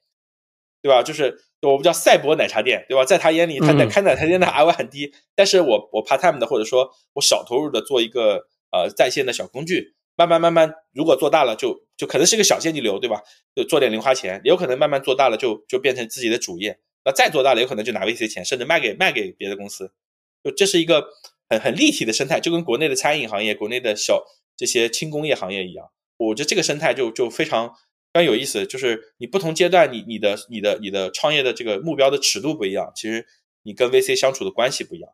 [0.85, 1.03] 对吧？
[1.03, 3.07] 就是我们叫赛博奶茶店，对吧？
[3.07, 13.23] 在他眼里，他在开奶茶店的 ROI 很低，但是我我 part time 的，或者说我小投入的做一个呃在线的小工具，慢慢慢慢，如果做大了，就就可能是一个小现金流，对吧？
[13.57, 16.79] 就做点零花钱，也有可能慢慢做大了，就就变成自己的主业。
[17.07, 19.91] 那再做大了，有可能就拿 VC 钱，甚至卖给卖给别的公司。
[20.45, 21.07] 就这是一个
[21.49, 24.23] 很很立体的生态，就跟国内的餐饮行业、国内的小
[24.55, 25.87] 这些轻工业行业一样。
[26.19, 27.73] 我觉得这个生态就就非常。
[28.15, 33.27] 非常有意思，就是你不同阶段，你你的你的你的创业的这个目标的尺度不一样，其实
[33.65, 35.11] 你跟 VC 相处的关系不一样。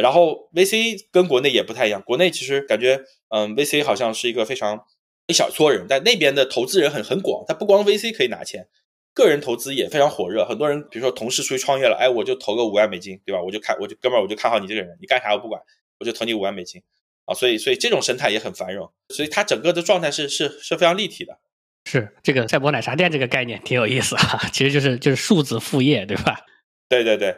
[0.00, 4.78] 然后 VC 跟国内也不太一样，国内其实感觉，嗯，VC 好像是一个非常
[5.26, 8.68] 一小撮人，但那边的投资人很很广，他不光 VC 可以拿钱，
[9.12, 10.44] 个人投资也非常火热。
[10.44, 13.42] 很多人比如说同事出去创业了，哎，我就投个五万美金，对吧？
[13.42, 15.60] 我就看我就哥们儿，我就看好你这个人，你干啥我不管，
[15.98, 16.80] 我就投你五万美金
[17.24, 17.34] 啊。
[17.34, 21.40] 所以所以这种生态也很繁荣，所以它整个的状态是是是非常立体的。
[21.84, 26.40] 是这个赛博奶茶店这个概念挺有意思啊，其实就是就是数字副业，对吧？
[26.88, 27.34] 对对对，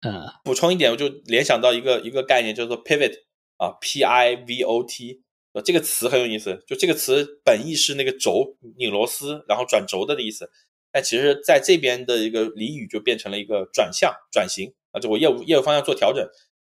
[0.00, 3.12] 嗯，补充一点，我就联想到一个一个概念，叫做 pivot
[3.56, 10.50] 啊，P I V O T，呃，这个词很有意思，就这个词本意是那个轴拧螺丝，然后转轴的的意思，
[10.90, 16.26] 但其实在这边的一个俚语就变成了一个转向、转型啊，就我业务业务方向做调整，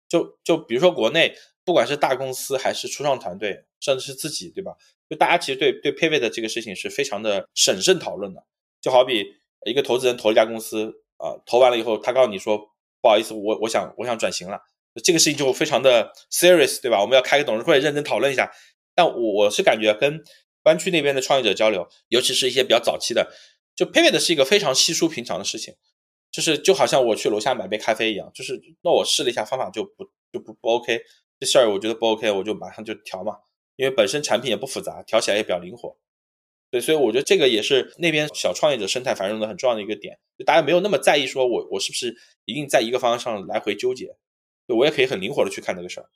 [0.09, 1.35] 就就比如说国内
[1.69, 4.73] 不管是大公司还是初创团队，甚至是自己，对吧？
[5.07, 8.43] 就大家其实对对 pivot 这个事情是非常的审慎讨论的，
[8.81, 9.23] 就好比
[9.67, 12.57] 一个投资人投一家公司，啊，投完了以后，他告诉你说
[13.03, 14.59] 不好意思，我我想我想转型了，
[15.05, 17.03] 这个事情就非常的 serious，对吧？
[17.03, 18.51] 我们要开个董事会认真讨论一下。
[18.95, 20.25] 但我我是感觉跟
[20.63, 23.31] 湾区那边的创业者交流，尤其是一些比较早期的，
[23.77, 25.75] 就 pivot 是一个非常稀疏平常的事情，
[26.33, 31.01] 就是就好像我去楼下买杯咖啡一样，就是那我试了一下方法就不就不不 OK，
[31.41, 33.39] 这事儿我觉得不 OK，我就马上就调嘛，
[33.77, 35.97] 因为本身产品也不复杂，调起来也比较灵活。
[36.71, 44.17] 对，所以我觉得这个也是那边小创业者生态繁荣的很重要的一个点，就大家没有那么在意说我我是不是一定在一个方向上来回纠结，
[44.67, 46.09] 对我也可以很灵活的去看这个事儿。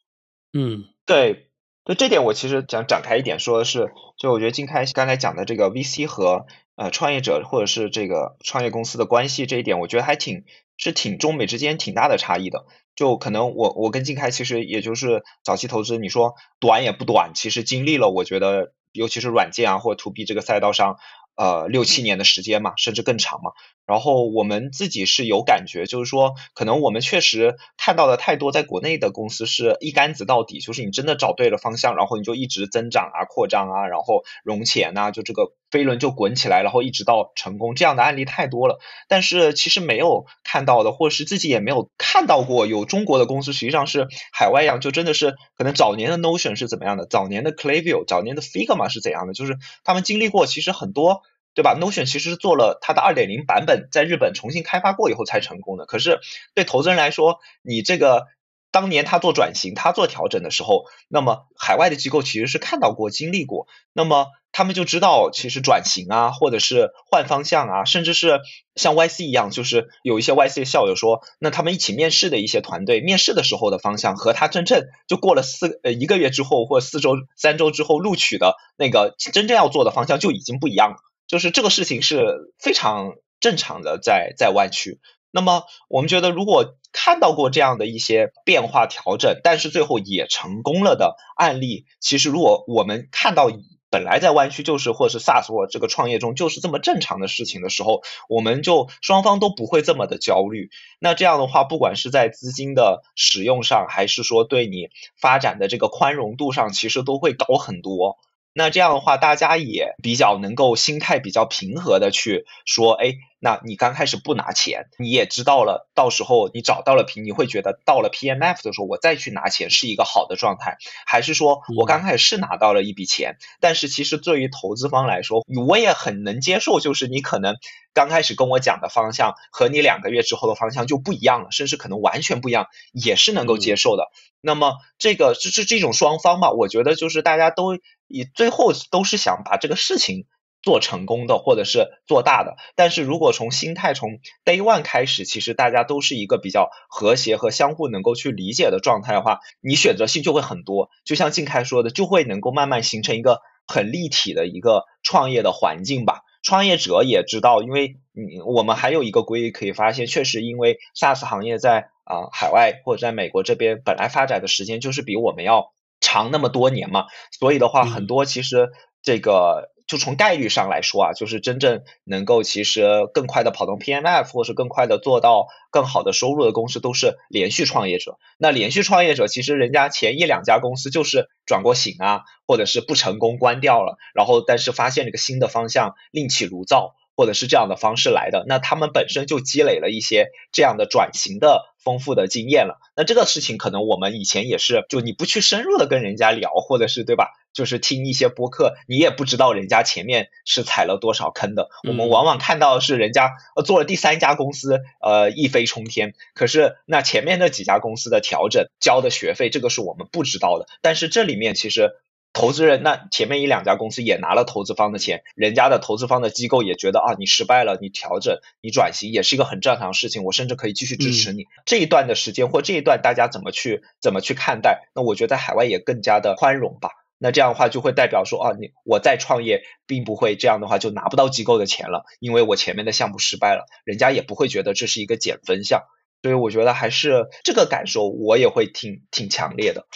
[0.53, 1.49] 嗯，对。
[1.85, 10.45] 就这点，我其实想展开一点说的是，就我觉得金开刚才讲的这个 VC 和呃创业者或者是这个创业公司的关系这一点，我觉得还挺
[10.77, 12.67] 是挺中美之间挺大的差异的。
[12.95, 20.99] 就可能我我跟静开其实也就是早期投资，你说短也不短，其实经历了我觉得尤其是软件啊或者 To B 这个赛道上。
[21.35, 23.53] 呃，六七年的时间嘛，甚至更长嘛。
[23.87, 38.79] 然后我们自己是有感觉，就是说，可能我们确实看到的太多，在国内的公司是一竿子到底，就是你真的找对了方向，然后你就一直增长啊、扩张啊，然后融钱呐，就这个飞轮就滚起来，然后一直到成功，这样的案例太多了。
[39.09, 51.23] 但是其实没有看到的，或是自己也没有看到过，有中国的公司实际上是海外样，就真的是可能早年的 Notion 是怎么样的，早年的 Klaviyo、早年的 Figma 是怎样的，就是他们经历过，其实很多。
[51.55, 55.87] 对吧？Notion 其实是做了它的二点零版本，在日本重新开发过以后才成功的。
[55.87, 56.21] 可是
[56.55, 58.27] 对投资人来说，你这个
[58.71, 68.41] 当年他做转型、他做调整的时候，那么海外的机构其实是看到过、经历过，那么他们就知道，其实转型啊，或者是换方向啊，甚至是
[68.75, 80.97] 像 YC 一样，就是有一些 YC 的校友说，那他们一起面试的一些团队，面试的时候的方向和他真正就过了四呃一个月之后或四周、三周之后录取的那个真正要做的方向就已经不一样了。
[81.33, 85.01] 就是这个事情是非常正常的，在在湾区。
[85.31, 93.51] 那么我们觉得，如果看到过这样的一些变化调整，但是最后也成功了的案例，其实如果我们看到
[93.89, 100.69] 本来在湾区就是或是 SaaS 或这个创业中就是这么正常的事情的时候，我们就双方都不会这么的焦虑。
[101.01, 108.19] 那这样的话，不管是在资金的使用上，还是说对你发展的这个宽容度上，其实都会高很多。
[108.55, 120.77] 那这样的话，大家也比较能够心态比较平和的去说，哎，那你刚开始不拿钱，你也知道了，到时候你找到了平，你会觉得到了 PMF 的时候，我再去拿钱是一个好的状态，
[121.07, 127.57] 还是说我刚开始是拿到了一笔钱，但是其实对于投资方来说，我也很能接受，就是你可能
[127.93, 134.05] 刚开始跟我讲的方向和你两个月之后的方向就不一样了，甚至可能完全不一样，也是能够接受的。
[134.41, 137.75] 那么这个这这这种双方嘛，我觉得就是大家都
[138.07, 140.27] 以最后都是想把这个事情
[140.63, 142.57] 做成功的，或者是做大的。
[142.77, 150.89] 但是如果从心态从 day one 开始，其实大家都是一个比较和谐和相互能够去理解的状态的话，你选择性就会很多。
[151.05, 156.23] 就像静开说的，就会能够慢慢形成一个很立体的一个创业的环境吧。
[156.43, 168.71] 创业者也知道，因为嗯我们还有一个规律可以发现，确实因为 SaaS 行业在啊海外或者在美国这边本来发展的时间就是比我们要长那么多年嘛，所以的话很多其实
[169.03, 169.72] 这个。
[169.93, 178.17] 就从概率上来说啊，就是真正能够其实更快的跑动 PMF，或是更快的做到更好的收入的公司，都是连续创业者。
[178.39, 186.95] 那连续创业者其实人家前一两家公司就是转过型啊，或者是不成功关掉了，然后但是发现了一个新的方向，另起炉灶。
[187.15, 192.79] 或者是这样的方式来的，那他们本身就积累了一些这样的转型的丰富的经验了。
[192.97, 197.33] 那这个事情可能我们以前也是，就你不去深入的跟人家聊，或者是对吧？
[197.53, 201.69] 就是听一些播客，你也不知道人家前面是踩了多少坑的。
[201.87, 210.67] 我们往往看到是人家呃做了第三家公司，呃一飞冲天，可是那前面那几家公司的调整交的学费，这个是我们不知道的。
[210.81, 211.93] 但是这里面其实。
[212.33, 221.47] 投资人那前面一两家公司也拿了投资方的钱，人家的投资方的机构也觉得啊，你失败了，你调整，你转型也是一个很正常的事情，我甚至可以继续支持你。
[221.67, 224.89] 这一段的时间或这一段大家怎么去怎么去看待？
[224.95, 226.91] 那我觉得在海外也更加的宽容吧。
[227.19, 235.83] 那这样的话就会代表说啊，你我再创业并不会这样的话就拿不到机构的钱了，因为我前面的项目失败了，人家也不会觉得这是一个减分项。
[236.23, 239.87] 所以我觉得还是这个感受我也会挺挺强烈的。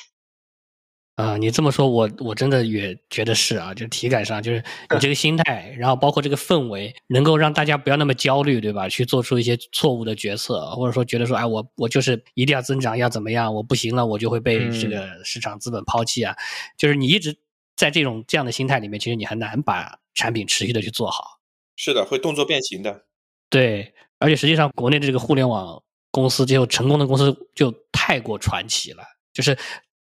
[1.17, 8.87] 啊，你这么说，我我真的也觉得是啊，就体感上，就是 你这个心态，然后包括这个氛围，能够让大家不要那么焦虑，对吧？
[8.87, 13.55] 去做出一些错误的决策，或者说觉得说，哎，我我就是一定要增长，要怎么样？
[13.55, 16.37] 我不行了，我就会被这个市场资本抛弃啊。
[16.77, 17.35] 就是你一直
[17.77, 21.41] 在这种这样的心态里面，其实你很难把产品持续的去做好。
[21.77, 23.05] 是的，会动作变形的。
[23.49, 29.03] 对，而且实际上国内的这个互联网公司，就成功的公司就太过传奇了，
[29.33, 29.57] 就是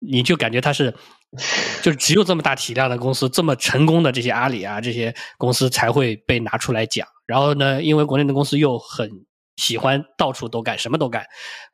[0.07, 0.95] 你就感觉它是。
[1.83, 7.09] 就只有这么大体量的公司，这么成功的这些阿里啊，这些公司才会被拿出来讲。
[7.25, 9.11] 然后呢，因为国内的公司又很
[9.57, 11.25] 喜欢到处都干，什么都干，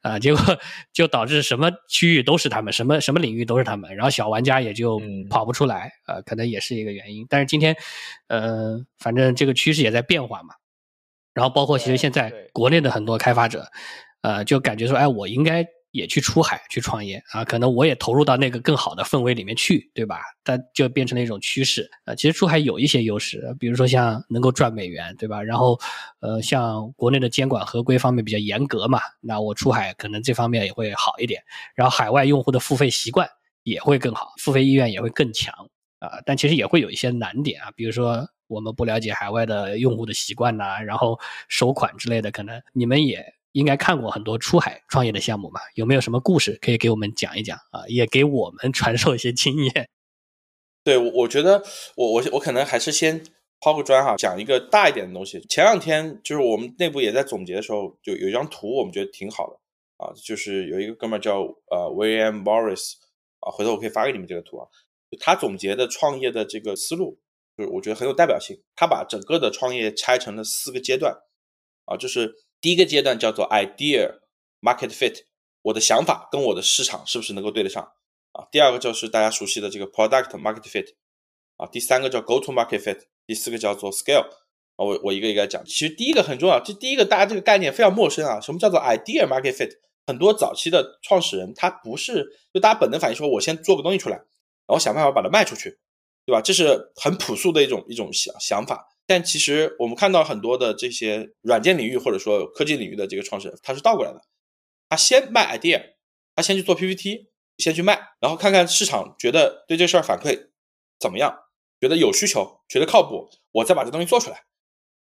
[0.00, 0.40] 啊，结果
[0.94, 7.26] 就导致什么区域都是他们，什么什么领域都是他们，然后小玩家也就跑不出来，呃，可能也是一个原因。
[7.28, 7.74] 但是今天，
[8.28, 10.54] 呃，反正这个趋势也在变化嘛。
[11.34, 13.66] 然后包括其实现在国内的很多开发者，
[14.22, 15.66] 呃，就感觉说，哎，我应该。
[15.90, 20.20] 也去出海去创业啊，可能我也投入到那个更好的氛围里面去，对吧？
[20.44, 22.14] 但就变成了一种趋势啊。
[22.14, 25.42] 其实出海有一些优势，比如说像能够赚美元，对吧？
[25.42, 25.78] 然后，
[26.20, 31.42] 呃，像国内的监管合规方面比较严格嘛，那我出海可能这方面也会好一点。
[31.74, 33.28] 然后海外用户的付费习惯
[33.62, 35.54] 也会更好，付费意愿也会更强
[36.00, 36.20] 啊。
[36.26, 43.37] 但其实也会有一些难点啊，比如说我们不了解海外的用户的习惯呐，然后收款之类的，可能你们也。
[43.58, 45.60] 应该看过很多出海创业的项目吧？
[45.74, 47.82] 有没有什么故事可以给我们讲一讲啊？
[47.88, 49.90] 也给我们传授一些经验。
[50.84, 51.64] 对，我我觉得
[51.96, 53.20] 我我我可能还是先
[53.60, 55.40] 抛个砖哈，讲一个大一点的东西。
[55.48, 59.58] 前两天就是我们内部也在总结的时候，就有一张图，我们觉得挺好的
[59.96, 62.92] 啊，就是有一个哥们儿叫呃 William Morris
[63.40, 64.68] 啊，回头我可以发给你们这个图啊，
[65.18, 67.18] 他总结的创业的这个思路，
[67.56, 68.56] 就是我觉得很有代表性。
[68.76, 71.12] 他把整个的创业拆成了四个阶段
[71.86, 72.36] 啊，就是。
[72.60, 74.18] 第一个阶段叫做 idea
[74.60, 75.22] market fit，
[75.62, 77.82] 我的想法跟我的市场是不是能够对得上
[78.32, 78.46] 啊？
[78.50, 80.94] 第二个就是大家熟悉的这个 product market fit，
[81.56, 84.28] 啊，第三个叫 go to market fit，第四个叫做 scale，
[84.76, 85.64] 啊，我我一个一个讲。
[85.64, 89.70] 其实第一个很重要，这第一个大家这个概念非常陌生啊，什么叫做 idea market fit？
[90.06, 95.78] 很多早期的创始人他不是，就大家本能反应说，我先做个东西出来，然后想办法把它卖出去，
[96.24, 96.40] 对吧？
[96.40, 98.88] 这是很朴素的一种一种想想法。
[99.08, 104.20] 但其实我们看到很多的这些软件领域或者说科技领域的这个创始人，他是倒过来的，
[104.90, 105.82] 他先卖 idea，
[106.36, 110.48] 他先去做 PPT，先去卖，然后看看市场觉得对这事儿反馈
[111.00, 111.34] 怎么样，
[111.80, 114.44] 觉得有需求，觉得靠谱，我再把这东西做出来，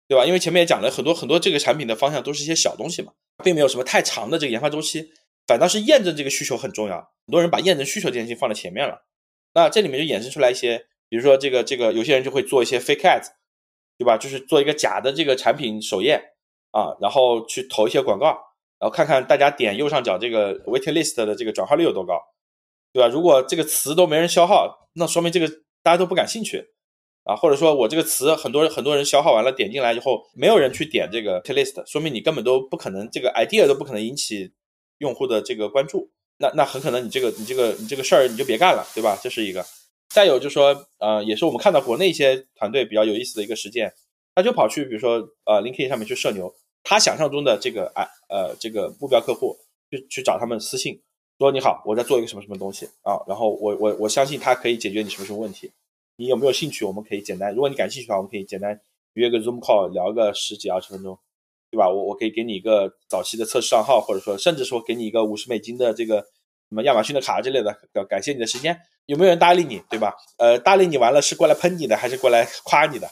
[0.08, 0.24] 对吧？
[0.24, 3.14] 因为前面也讲了很多很多这个产品的方向都是一些小东西嘛，
[3.44, 5.10] 并没有什么太长的这个研发周期，
[5.48, 9.08] 反倒是验证这个需求很重要，很多人把验证需求这件事情放在前面了，
[9.56, 13.32] 那这里面就衍生出来一些，比如说这个这个有些人就会做一些 fake ads。
[13.98, 14.18] 对吧？
[14.18, 16.22] 就是做一个假的这个产品首页
[16.72, 18.28] 啊，然后去投一些广告，
[18.78, 22.20] 然后看看大家点右上角这个 waiting list 的这个转化率有多高，
[22.92, 23.08] 对吧？
[23.08, 25.48] 如果这个词都没人消耗，那说明这个
[25.82, 26.66] 大家都不感兴趣
[27.24, 34.52] 啊，或者说我这个词很多人很多人消耗完了点进来以后，没有人去点这个 t list，说明你根本都不可能这个 idea 都不可能引起
[34.98, 39.18] 用户的这个关注，那那很可能你这个你这个你这个事儿你就别干了，对吧？
[39.24, 39.66] 这是一个。
[40.16, 43.94] 再有就是说，呃，也是我们看到国内一些团队比较有意思的一个实践，
[44.34, 49.58] 他就跑去，比如说，呃，LinkedIn 上面去社牛，他想象中的这个，哎，呃，这个目标客户，
[49.92, 51.02] 去去找他们私信，
[51.38, 55.70] 说你好，我在做一个什么什么东西啊，然后我我我相信他可以解决你什么什么问题，
[56.16, 56.86] 你有没有兴趣？
[56.86, 58.80] 我们可以简单，如果你感兴趣的话，我们可以简单
[59.16, 61.20] 约个 Zoom call 聊个十几二十分钟，
[61.70, 61.90] 对吧？
[61.90, 66.22] 我我可以给你一个早期的测试账号，或者说甚至说给你一个五十美金的这个
[66.70, 68.80] 什么亚马逊的卡之类的，感感谢你的时间。
[69.06, 70.14] 有没有人搭理你，对吧？
[70.38, 73.10] 呃，搭理你完了是过来喷你的，还是过来夸你的，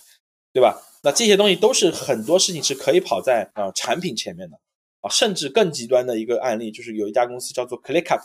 [0.52, 0.82] 对吧？
[1.04, 4.58] 那这些东西都是很多事情是可以跑在啊产品前面的
[5.02, 8.22] 啊，甚至更极端的一个案例就是有一家公司叫做 ClickUp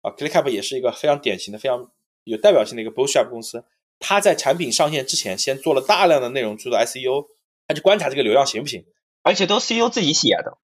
[0.00, 1.90] 啊，ClickUp 也是一个非常典型的、非常
[2.24, 3.64] 有代表性的一个 Bootstrap 公司。
[4.00, 7.26] 它在产品上线之前，先做了大量的内容去做 SEO，
[7.68, 8.84] 它去观察这个流量行不行，
[9.22, 10.58] 而且都 CEO 自己写的，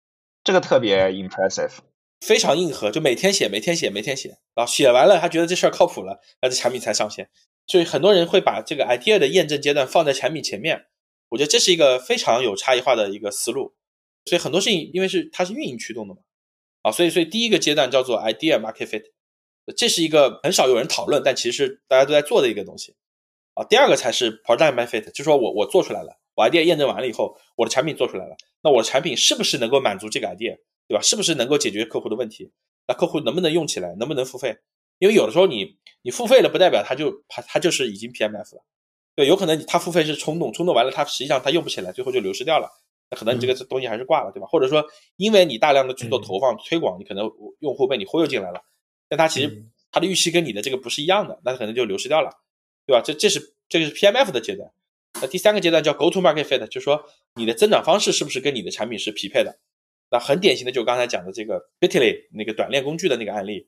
[0.44, 1.72] 这个特别 impressive。
[2.20, 7.30] 非常硬核，就每天写，每天写，每天写，然后写完了，他觉得这事儿靠谱了，那这产品才上线。
[7.68, 10.88] 所以很多人会把这个 idea 的验证阶段放在产品前面，
[11.30, 13.76] 我觉得这是一个非常有差异化的一个思路。
[14.26, 16.22] 所以很多事情，因为是它是运营驱动的嘛，
[16.82, 19.04] 啊，所以所以第一个阶段叫做 idea market fit，
[19.78, 22.96] 这是一个很少有人讨论，但其实大家都在做的一个东西。
[23.54, 30.58] 啊，第二个才是 product market fit，就是说我我做出来了，我 idea 验证完了以后，我的产品做出来了，那我的产品是不是能够满足这个 idea？
[30.90, 31.02] 对吧？
[31.02, 32.52] 是不是能够解决客户的问题？
[32.88, 33.94] 那客户能不能用起来？
[34.00, 34.58] 能不能付费？
[34.98, 38.66] 因为有的时候你你付费了，不代表他就他他就是已经 PMF 了。
[39.16, 42.68] 对，有可能他付费是冲动，冲动完了他实际上他用不起来，最后就流失掉了。
[43.12, 44.48] 那可能你这个东西还是挂了，对吧？
[44.48, 44.84] 或者说
[45.18, 48.62] 因为你大量的去做投放推广，你可能用户被你忽悠进来了，
[49.08, 52.32] 但他其实他的预期跟你的这个不是一样的，那可能就流失掉了，
[52.86, 53.02] 对吧？
[53.02, 54.72] 这这是这个是 PMF 的阶段。
[55.22, 57.04] 那第三个阶段叫 Go to Market Fit，就是说
[57.36, 59.60] 你的增长方式是不是跟你的产品是匹配的？
[60.12, 63.68] 那很典型的，就刚才讲的这个 Bitly 那个短链工具的那个案例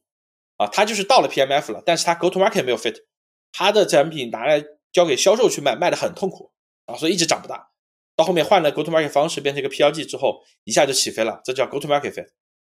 [0.57, 2.95] 啊，它就是到了 PMF 了，但是它 Go to Market 没有 fit，
[3.51, 6.51] 它的产品拿来交给销售去卖，卖的很痛苦
[6.85, 7.69] 啊，所以一直长不大。
[8.15, 12.27] 到后面换了 go to market 方式，变成一个 PLG 之后，一下就起飞了，这叫 go to market fit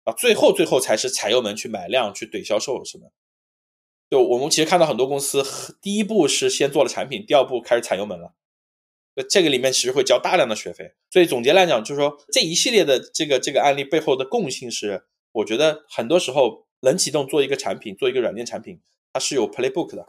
[0.03, 0.13] 啊。
[0.13, 3.11] 最后最后才是踩油门去买量去怼销售什么。
[4.09, 5.43] 就我们其实看到很多公司，
[5.82, 8.34] 第一步是先做了产品，第二步开始踩油门了。
[9.16, 10.93] 那这个里面其实会交大量的学费。
[11.09, 18.80] 所以总结来讲，就是说这一系列的这个这个案例背后的共性是，我觉得很多时候冷启动做一个产品，做一个软件产品，
[19.13, 20.05] 它是有 playbook 的，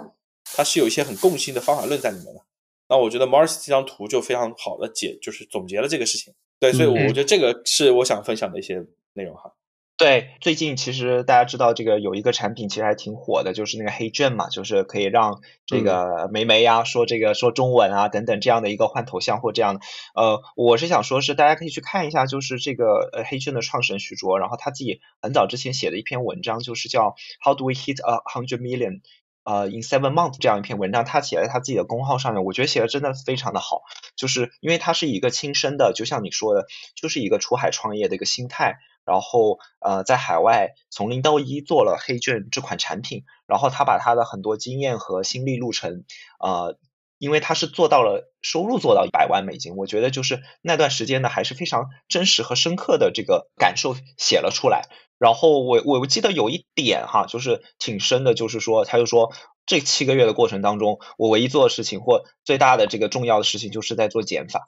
[0.57, 2.45] 它是有一些很共性的方法论在里面的。
[2.89, 6.35] 那我觉得 Mars 这张图就非常好的解，就是总结了这个事情。
[6.59, 8.85] 对，所以我觉得这个是我想分享的一些
[9.15, 9.53] 内容哈。
[9.99, 19.81] 对，最近其实大家知道这个有一个产品其实还挺火的，就是那个黑卷嘛，就是可以让这个梅梅呀说这个说中文啊等等这样的一个换头像或这样的。
[20.15, 29.01] 呃，我是想说，是大家可以去看一下，就是这个呃黑卷的创始人徐卓，然后他自己很早之前写的一篇文章，就是叫 How do we hit a hundred million？
[29.45, 33.81] 呃，in seven months 这样一篇文章，他写在他自己的公号上面，我觉得写的真的非常的好，
[34.15, 38.77] 就是因为他是一个亲身的，就像你说的，就是一个出海创业的一个心态。
[39.07, 46.05] 然后，呃，在海外从零到一做了黑卷这款产品，然后他把他的很多经验和心历路程，
[46.41, 46.77] 呃，
[47.19, 54.89] 因为他是做到了收入做到一百万美金，我觉得就是那段时间呢还是非常真实和深刻的这个感受写了出来。
[55.19, 59.33] 然后我我记得有一点哈，就是挺深的，就是说他就说
[59.65, 64.67] 这七个月的过程当中，我唯一做的事情或最大的这个重要的事情就是在做减法。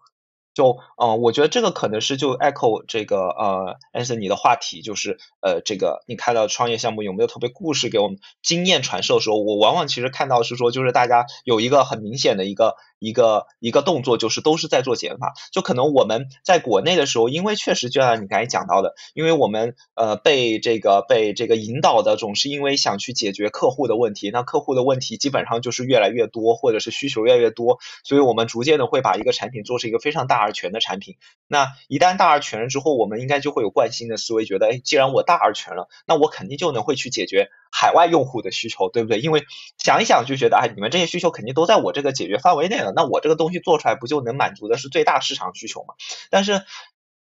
[0.58, 12.74] 就嗯，我觉得这个可能是就 echo 这个呃，As 你的话题，就是呃，这个你看到创业项目有没有特别故事给我们经验传授的时候，我往往其实看到是说，就是大家有一个很明显的一个。
[12.98, 31.16] 一个一个动作就是都是在做减法，就可能我们在国内的时候，因为确实就像你刚才讲到的，因为我们呃被这个被这个引导的总是因为想去解决客户的问题，那客户的问题基本上就是越来越多，或者是需求越来越多，所以我们逐渐的会把一个产品做成一个非常大而全的产品。
[31.46, 37.50] 那一旦大而全了之后，我们应该就会有惯性的思维，觉得哎，既然我大而全了，那我肯定就能会去解决。
[37.70, 39.20] 海外用户的需求，对不对？
[39.20, 39.44] 因为
[39.78, 45.94] 想一想就觉得，哎，你们这些需求肯定都在我这个解决范围内了，那我这个东西做出来不就能满足的是最大市场需求吗？
[46.30, 46.62] 但是。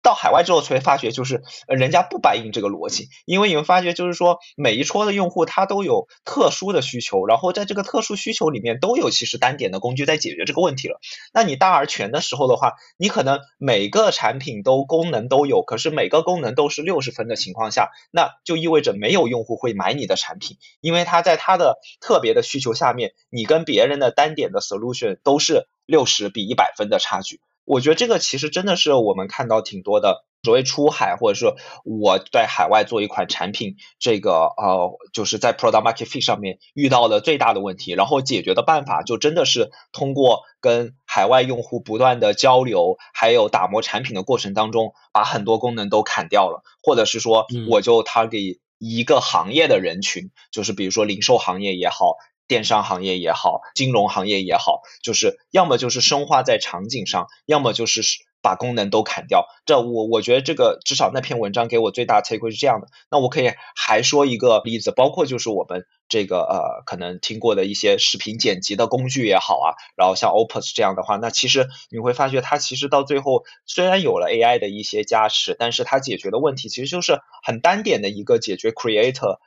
[0.03, 11.01] 到海外之后才会发觉，就是，人家不白应这个逻辑，因为你们发觉就是说，每一撮的用户他都有特殊的需求，然后在这个特殊需求里面都有其实单点的工具在解决这个问题了。
[11.33, 27.41] 那你大而全的时候的话，你可能每个产品都功能都有，可是每个功能都是六十分的情况下，那就意味着没有用户会买你的产品，因为他在他的特别的需求下面，你跟别人的单点的 solution 都是六十比一百分的差距。
[27.65, 52.17] 我觉得这个其实真的是我们看到挺多的，所谓出海或者说我在海外做一款产品，这个呃就是在 product market fit 上面遇到的最大的问题，然后解决的办法就真的是通过跟海外用户不断的交流，还有打磨产品的过程当中，把很多功能都砍掉了，或者是说我就 target 一个行业的人群，就是比如说零售行业也好。
[52.49, 58.03] 电商行业也好，金融行业也好，就是要么就是深化在场景上，要么就是
[58.43, 59.47] 把功能都砍掉。
[59.65, 62.89] 这我我觉得这个至少那篇文章给我最大的 take 是这样的。
[63.11, 79.39] 那我可以还说一个例子，包括就是我们这个呃可能听过的一些视频剪辑的工具也好啊，然后像 Opus 这样的话，那其实你会发觉它其实到最后虽然有了 AI 的一些加持，但是它解决的问题其实就是很单点的一个解决 Creator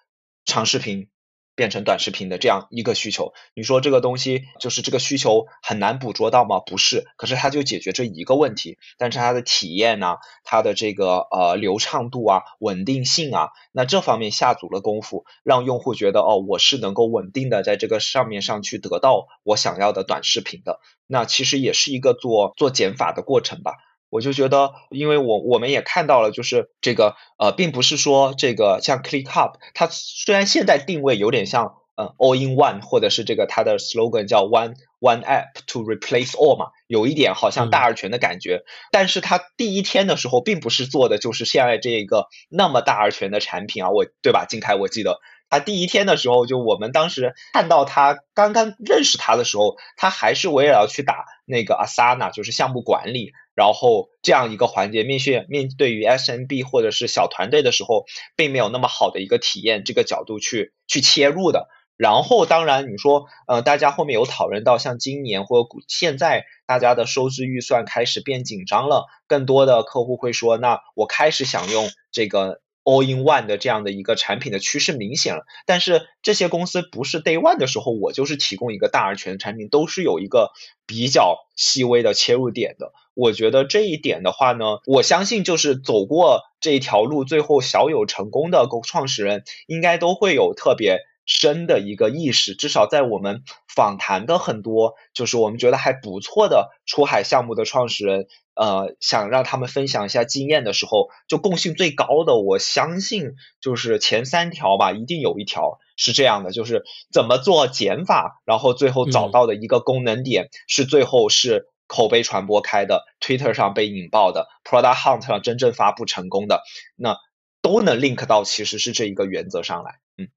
[0.45, 1.09] 长视频。
[1.55, 6.59] 变成短视频的这样一个需求，你说这个东西就是这个需求很难捕捉到吗？
[6.59, 23.75] 不是，可是它就解决这一个问题，但是它的体验呢，它的这个呃流畅度啊、稳定性啊，那这方面下足了功夫，让用户觉得哦，我是能够稳定的在这个上面上去得到我想要的短视频的，那其实也是一个做做减法的过程吧。
[24.09, 38.63] 我就觉得，因为我我们也看到了，就是这个呃，并不是说这个像 ClickUp，它虽然现在定位有点像呃 All in One，或者是这个它的 slogan 叫 One One App to Replace All 嘛，有一点好像大而全的感觉。
[38.91, 44.45] 但是它第一天的时候，并不是做的就是现在这个那么大而全的产品啊，我对吧？
[44.47, 45.19] 金凯，我记得
[45.59, 53.31] 他第一天的时候，就我们当时看到他刚刚认识他的时候，他还是为了要去打那个 Asana，就是项目管理。
[53.55, 58.03] 然后这样一个环节，面训面对于 SMB 或者是小团队的时候，
[58.35, 61.69] 并没有那么好的一个体验，这个角度去去切入的。
[61.95, 75.43] 然后当然你说，呃，大家后面有讨论到，像今年或现在大家的收支预算开始变紧张了，更多的客户会说，那我开始想用这个 all in one 的这样的一个产品的趋势明显了。
[75.65, 80.51] 但是这些公司不是 day one 的时候，我就是提供一个大而全的产品，都是有一个
[80.85, 82.93] 比较细微的切入点的。
[83.13, 90.99] 我觉得这一点的话呢，我相信就是走过这一条路，最后小有成功的创始人，应该都会有特别。
[91.27, 116.63] 深的一个意识，至少在我们访谈的很多，就是我们觉得还不错的出海项目的创始人，呃，想让他们分享一下经验的时候，就共性最高的，我相信就是前三条吧，一定有一条是这样的，就是怎么做减法，然后最后找到的一个功能点是最后是口碑传播开的，Twitter 上被引爆的，Product Hunt 上真正发布成功的，
[116.95, 117.17] 那
[117.61, 119.99] 都能 link 到其实是这一个原则上来。
[120.17, 120.29] 嗯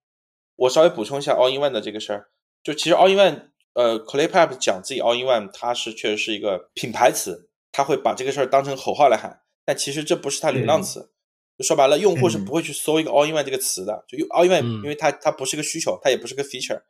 [0.56, 2.26] 我稍微补充一下 All in One 的这个事儿，
[2.64, 3.42] 就其实 All in One，
[3.74, 11.10] 呃，Clay Papp 讲自己 All in One，它是确实是一个品牌词，他会把这个事儿当成口号来喊，但其实这不是它流量词，
[11.56, 16.82] 就说白了，用户是不会去搜一个 All in One 这个词的，就 All in One，因为它它不是个需求，它也不是个 feature，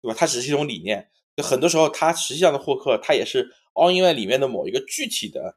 [0.00, 0.14] 对吧？
[0.16, 5.56] 它只是一种理念，就很多时候它实际上的获客，它也是 All in One 里面的某一个具体的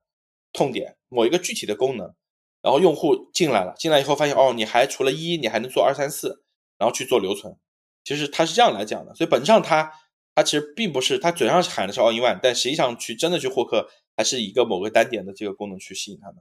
[0.53, 2.13] 痛点，某一个具体的功能，
[2.61, 6.43] 然后用户进来了，进来以后发现哦，你还除了一，你还能做二三四。
[6.77, 7.55] 然后去做留存，
[8.03, 9.89] 其实它是这样来讲的，所以本质上它
[10.35, 16.37] 它其实并不是他嘴上喊的是 all in one，但实际上去真的去获客，还是一个某个单点的这个功能去吸引他们。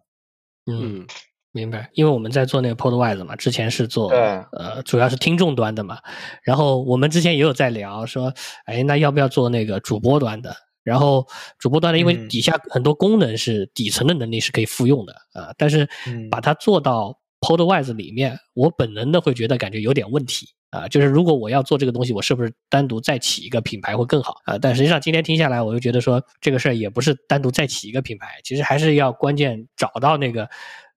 [0.66, 1.06] 嗯，
[1.52, 1.90] 明白。
[1.94, 5.98] 因为我们在做那个 Podwise 嘛，之前是做呃主要是听众端的嘛，
[6.42, 8.32] 然后我们之前也有在聊说，
[8.66, 10.54] 哎，那要不要做那个主播端的？
[10.82, 11.26] 然后
[11.58, 15.88] 主播端的，因为底下很多功能是底层的能力是可以复用的啊，但是
[16.30, 17.18] 把它做到。
[17.44, 24.58] Podwise 里面，我本能的会觉得感觉有点问题啊，就是如果我要做这个东西，我是不是单独再起一个品牌会更好啊？
[24.58, 30.48] 但实际上今天听下来，我就觉得说这个事儿也不是单独再起一个品牌，其实还是要关键找到那个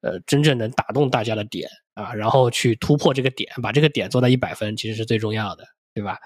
[0.01, 5.63] 呃真正能打动大家的点啊，然后去突破这个点，把这个点做到一百分，其实是最重要的，
[5.93, 6.17] 对吧？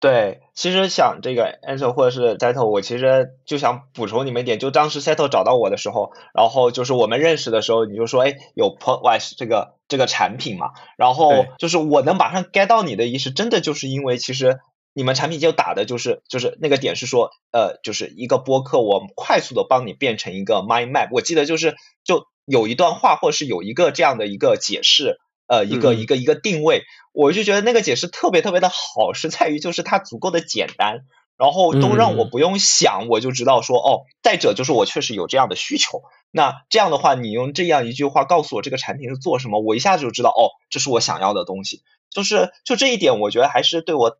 [0.00, 14.60] 对，其实想这个 Ansel 或者是 Settle，我其实就想补充你们一点，就当时 Settle 找到我的时候，然后就是我们认识的时候，你就说，哎，有 Podwise 这个这个产品嘛，然后就是我能马上 get 到你的意思，真的就是因为其实
[14.94, 21.74] 你们产品就打的就是就是那个点是说，呃，就是一个播客，我快速的帮你变成一个 mind map，我记得就是
[22.04, 25.18] 就有一段话或者是有一个这样的一个解释。
[25.48, 26.82] 呃，一个一个一个定位，
[27.12, 34.02] 我就觉得那个解释特别特别的好，是在于就是它足够的简单，然后都让我不用想，我就知道说哦。
[34.22, 41.82] 再者就是我确实有这样的需求，那这样的话，你用这样一句话告诉我这个产品是做什么，我一下子就知道哦，这是我想要的东西。
[42.10, 44.18] 就是就这一点，我觉得还是对我。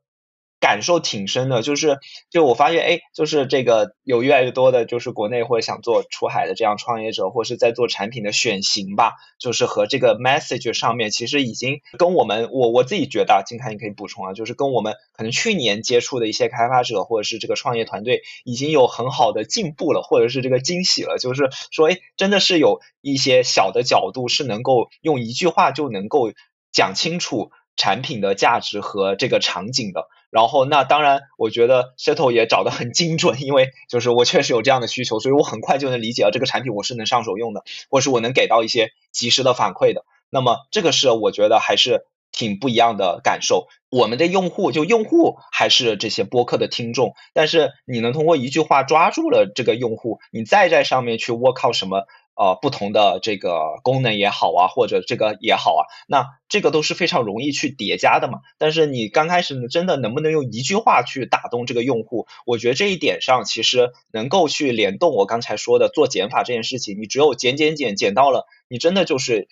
[0.60, 1.98] 感受挺深的，就是
[2.30, 26.32] 就我发现，哎，就是这个有越来越多的，就是国内或者想做出海的这样创业者，或是在做产品的选型吧，就是和这个 message 上面，其实已经跟我们我我自己觉得，金凯你可以补充啊，就是跟我们可能去年接触的一些开发者或者是这个创业团队，已经有很好的进步了，或者是这个惊喜了，就是说，哎，真的是有一些小的角度是能够用一句话就能够
[26.72, 30.08] 讲清楚产品的价值和这个场景的。
[30.28, 40.04] 然后，那当然，我觉得 Settle 也找的很精准，因为就是我确实有这样的需求，所以我很快就能理解了这个产品我是能上手用的，或是我能给到一些及时的反馈的。
[40.28, 43.68] 那么，这个是我觉得还是挺不一样的感受。
[43.90, 52.06] 我们的用户就用户还是这些播客的听众，但是你能通过一句话抓住了这个用户，你再在上面去 work out 什么？
[52.40, 58.38] 呃，不同的这个功能也好啊，或者这个也好啊，那这个都是非常容易去叠加的嘛。
[58.58, 62.28] 但是你刚开始呢，真的能不能用一句话去打动这个用户？
[62.46, 67.00] 我觉得这一点上其实能够去联动我刚才说的做减法这件事情。
[67.00, 69.48] 你只有减减减减到了，你真的就是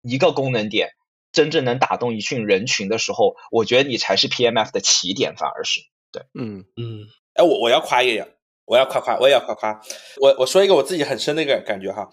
[0.00, 0.94] 一个功能点，
[1.32, 5.80] 真正能打动一群人群的时候，我觉得你才是 PMF 的起点，反而是
[6.12, 7.06] 对，嗯嗯。
[7.34, 8.28] 哎，我我要夸一个。
[8.66, 9.80] 我要夸夸，我也要夸夸。
[10.20, 12.08] 我我说一个我自己很深的一个感觉哈，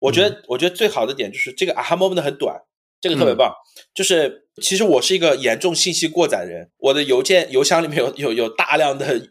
[0.00, 2.60] 我觉得我觉得最好的点就是这个 aha moment 很短，
[3.00, 3.54] 这个特别棒。
[3.94, 9.22] 就是其实我是一个严重信息过载人，我的邮件邮箱里面有有有大量的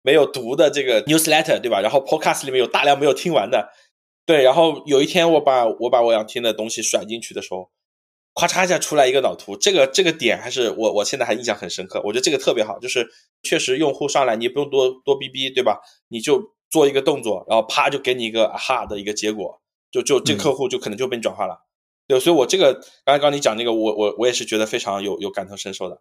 [0.00, 1.82] 没有读的这个 newsletter，对吧？
[1.82, 3.68] 然后 podcast 里面有大量没有听完的，
[4.24, 4.42] 对。
[4.42, 7.70] 然后有一天我把我把我想听的东西甩进去的时候。
[8.34, 12.00] 咔嚓一下出来一个脑图，这个这个点还是我我现在还印象很深刻。
[12.04, 13.06] 我觉得这个特别好，就是
[13.42, 15.80] 确实用户上来你不用多多逼逼，对吧？
[16.08, 19.60] 你就做一个动作，然后啪就给你一个哈的一个结果，
[19.90, 21.66] 就就这客户就可能就被你转化了。
[22.08, 22.74] 对，所以我这个
[23.04, 26.00] 刚才刚你讲那个，我我我也是觉得非常有有感同身受的。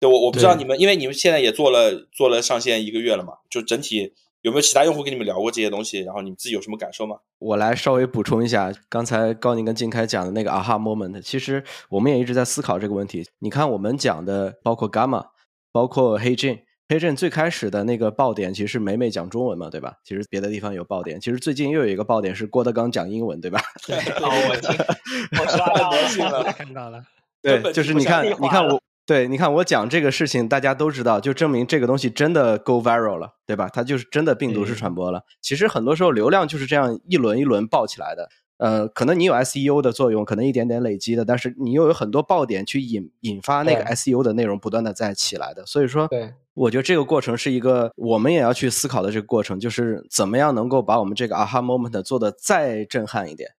[0.00, 6.00] 对我我不知道你们，因为你们现在也做了做了上线一个月了嘛，就整体有没有其他用户跟你们聊过这些东西？
[6.00, 7.16] 然后你们自己有什么感受吗？
[7.38, 13.26] 我来稍微补充一下，刚才高宁跟金开讲的那个 aha moment，其实我们也一直在思考这个问题。
[13.38, 15.26] 你看我们讲的，包括 gamma，
[15.72, 19.94] 包括 Hey Jane，Hey Jane 最开始的那个爆点其实是美美讲中文嘛，对吧？
[20.04, 23.60] 其实别的地方有爆点，其实最近又有一个爆点是郭德纲讲英文，对吧？
[24.20, 27.02] 哦，我听，我刷到了， 看到了。
[27.40, 28.80] 对，就是你看，你看我。
[29.04, 33.68] 对，你看我讲这个事情，大家都知道，就证明这个东西真的 go viral 了，对吧？
[33.68, 35.24] 它就是真的病毒式传播了。
[35.40, 38.28] 其实很多时候流量就是这样一轮一轮爆起来的。
[38.58, 45.66] 呃，可能你有 SEO 的作用，可能一点点累积的，但是你又有很多爆点去引引发那个 SEO 的内容不断的在起来的。
[45.66, 53.50] 所以说，对，我觉得这个过程是一个我们也要去思考的这个过程，就是怎么样能够把我们这个 aha moment 做的再震撼一点。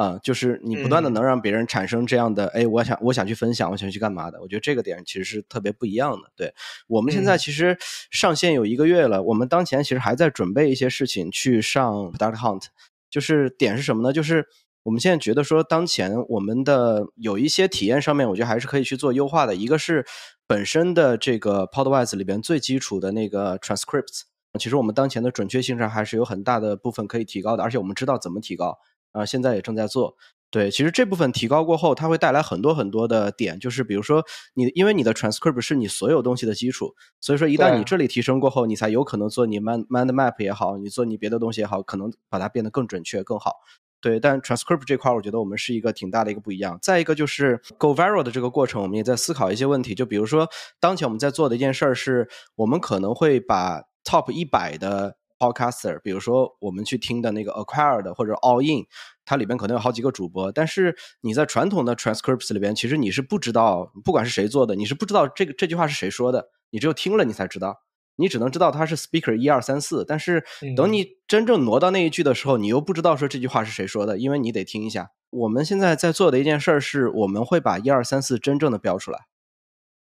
[0.00, 4.40] 啊，就是你不断的能让别人产生这样的，哎，我想我想去分享，我想去干嘛的？
[4.40, 6.30] 我觉得这个点其实是特别不一样的。
[6.34, 6.54] 对
[6.86, 7.76] 我们现在其实
[8.10, 12.62] 上线有一个月了，我们当前其实还在准备一些事情去上 Product Hunt，
[13.10, 14.10] 就是点是什么呢？
[14.10, 14.46] 就是
[14.84, 19.54] 我们现在觉得说，当前我们的有一些体验上面，我觉得还是可以去做优化的。
[19.54, 20.06] 一个是
[20.46, 24.22] 本身的这个 Podwise 里边最基础的那个 Transcripts，
[24.58, 28.78] 其实我们当前的准确性上还是有很大的部分可以提高的，而且我们知道怎么提高。
[29.12, 30.16] 啊，现在也正在做。
[30.52, 43.58] 对，其实这部分提高过后，它会带来很多很多的点，就是比如说你，因为你的 transcript 是你所有东西的基础，所以说一旦你这里提升过后，你才有可能做你 mind mind map 也好，你做你别的东西也好，可能把它变得更准确更好。
[44.00, 46.76] 对，但 transcript 这块，我觉得我们是一个挺大的一个不一样。
[46.82, 50.48] 再一个就是 go viral 的这个过程，我们也在思考一些问题，就比如说
[50.80, 55.19] 当前我们在做的一件事儿是，我们可能会把 top 一百的。
[55.40, 58.84] Podcaster，比如说我们去听的那个 Acquired 或者 All In，
[59.24, 67.80] 它里边可能有好几个主播，但是你在传统的 Transcripts 里边，其实你是不知道，不管是谁做的，你是不知道这个这句话是谁说的，你只有听了你才知道，
[68.16, 70.44] 你只能知道它是 Speaker 一二三四，但是
[70.76, 75.10] 等你真正挪到那一句的时候，你又不知道说这句话是谁说的，因为你得听一下。
[75.30, 79.20] 我们现在在做的一件事儿是，我们会把一二三四真正的标出来，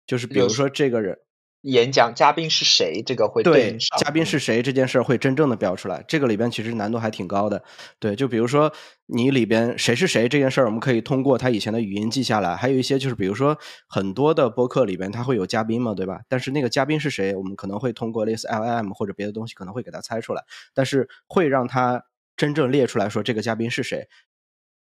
[0.07, 1.19] 就是比如说这个人。
[1.61, 3.03] 演讲嘉宾是谁？
[3.05, 6.03] 这个会对嘉宾是谁这件事儿会真正的标出来。
[6.07, 7.63] 这个里边其实难度还挺高的。
[7.99, 8.73] 对，就比如说
[9.05, 12.55] 你里边谁是谁这件事儿，我们可以通过他以前的语音记下来。
[12.55, 13.57] 还有一些就是比如说
[13.87, 16.21] 很多的播客里边他会有嘉宾嘛，对吧？
[16.27, 20.43] 但是那个嘉宾是谁，我们可能会通过类似 L M 或者别的东西可能会给他猜出来。
[20.73, 22.03] 但是会让他
[22.35, 24.07] 真正列出来说这个嘉宾是谁。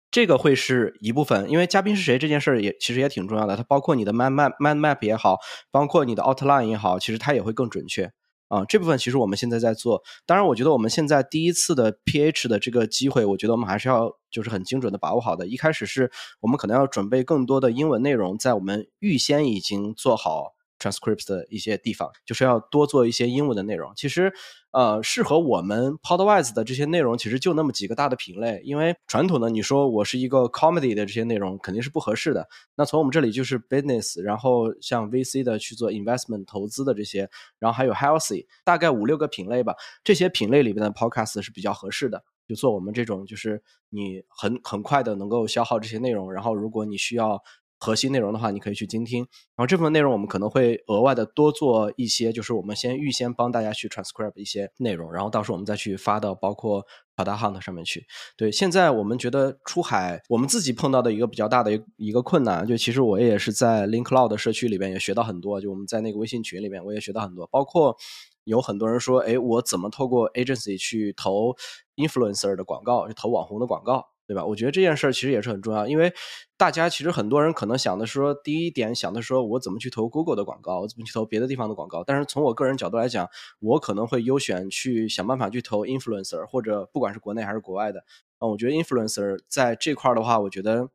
[0.10, 3.58] 这个会是一部分，因为嘉宾是谁这件事儿也其实也挺重要的。
[3.58, 5.38] 它包括你的 mind map mind map 也好，
[5.70, 8.12] 包括你的 outline 也好，其实它也会更准确
[8.48, 8.64] 啊。
[8.66, 10.02] 这部分其实我们现在在做。
[10.26, 15.46] 当然，我觉得我们现在第一次的 PH 的这个机会，我觉得我们还是要就是很精准的把握好的。
[15.46, 23.92] 一开始是我们可能要准备更多的英文内容，在我们预先已经做好 transcripts 的一些地方，就是要多做一些英文的内容。
[23.96, 24.34] 其实。
[24.72, 28.62] 呃，适合我们 Podwise 的这些内容，其实就那么几个大的品类。
[28.64, 32.48] 因为传统的你说我是一个 comedy 的这些内容，肯定是不合适的。
[32.76, 39.74] 那从我们这里就是 business，然后像 VC 的去做 investment 投资的这些，然后还有 healthy，大概五六个品类吧。
[40.04, 46.32] 这些品类里边的 podcast 是比较合适的，就做我们这种，就是你很很快的能够消耗这些内容。
[46.32, 47.42] 然后如果你需要。
[47.80, 49.20] 核心内容的话，你可以去精听。
[49.56, 58.06] 然后这部分内容我们可能会额外的多做一些，就是我们先预先帮大家去 transcribe 一些内容，然后到时候我们再去发到包括 pod hunt 上面去。
[58.36, 67.96] 对，现在我们觉得出海，我们自己碰到的一个比较大的一个困难，就其实我也是在 Link Cloud 社区里边也学到很多，就我们在那个微信群里面我也学到很多，包括
[68.44, 71.56] 有很多人说，哎，我怎么透过 agency 去投
[71.96, 74.06] influencer 的广告，去投网红的广告？
[74.28, 74.46] 对吧？
[74.46, 76.14] 我觉得这件事儿其实也是很重要，因为
[76.58, 82.04] 大家其实很多人可能想的说，第一点想的说，我怎么去投 Google 的广告，我怎么去投别的地方的广告。
[82.04, 88.04] 但是从我个人角度来讲，我可能会优选去想办法去投 influencer，或者不管是国内还是国外的。
[88.40, 90.90] 啊，我觉得 influencer 在这块儿的话，我觉得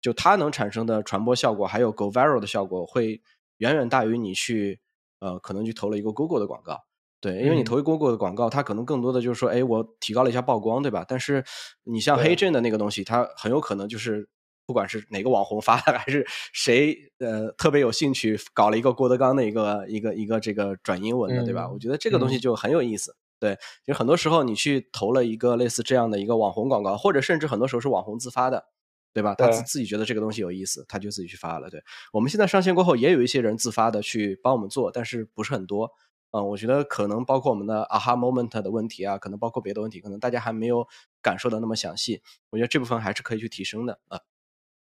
[0.00, 3.20] 就它能产生的传播效果，还有 go viral 的效果，会
[3.58, 4.80] 远远大于你去
[5.18, 6.85] 呃可能去投了一个 Google 的广告。
[7.20, 11.04] 对，因为你投一过过的广告，它可能更多的就是说，哎，我提高了一下曝光，对吧？
[11.08, 11.42] 但是
[11.84, 14.28] 你像黑镇的那个东西，它很有可能就是
[14.66, 21.68] 不管是哪个网红发的，还是谁呃特别有兴趣搞了一个郭德纲的一个一个一个这个转英文的，对吧？
[21.72, 23.16] 我觉得这个东西就很有意思。
[23.38, 28.64] 对，就很多时候你去投了一个类似这样的一个网红广告，或者甚至很多时候是网红自发的，
[29.12, 29.34] 对吧？
[29.34, 31.68] 他自自己觉得这个东西有意思，他就自己去发了。
[31.70, 35.90] 对我们现在上线过后，也有一些人自发的去帮我们做，但是不是很多。
[36.36, 40.86] 嗯，我觉得可能包括我们的 aha moment 的问题啊，可能包括别的问题，可能大家还没有
[41.22, 42.20] 感受的那么详细。
[42.50, 44.20] 我觉得这部分还是可以去提升的啊。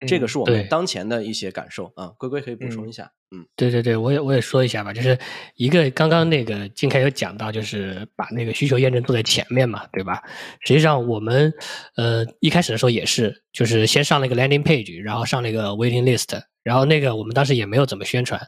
[0.06, 2.14] 这个是我们当前的一些感受啊。
[2.20, 5.18] 龟龟可以补充一下，嗯对对对，我也我也说一下吧，就是
[5.56, 10.22] 一个刚刚那个金凯有讲到，就是把那个需求验证做在前面嘛，对吧？
[10.60, 11.52] 实际上我们
[11.96, 18.40] 呃一开始的时候也是，就是先上了一个 landing page，然后上了一个 waiting list，然后那个我们当时也没有怎么宣传，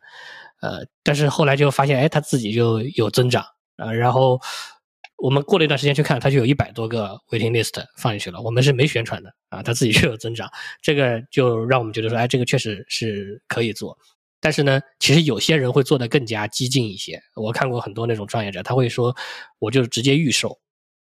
[0.62, 3.46] 呃，但是后来就发现，哎，它自己就有增长，
[3.78, 4.40] 呃，然后
[5.18, 10.50] 我们过了一段时间去看，它就有一百多个 waiting list 放进去了，我们是没宣传的啊，它自己就有增长，
[10.82, 13.98] 这个就让我们觉得说，哎，这个确实是可以做。
[14.42, 17.22] 但是呢，其实有些人会做得更加激进一些。
[17.36, 19.14] 我看过很多那种创业者，他会说，
[19.60, 20.58] 我就直接预售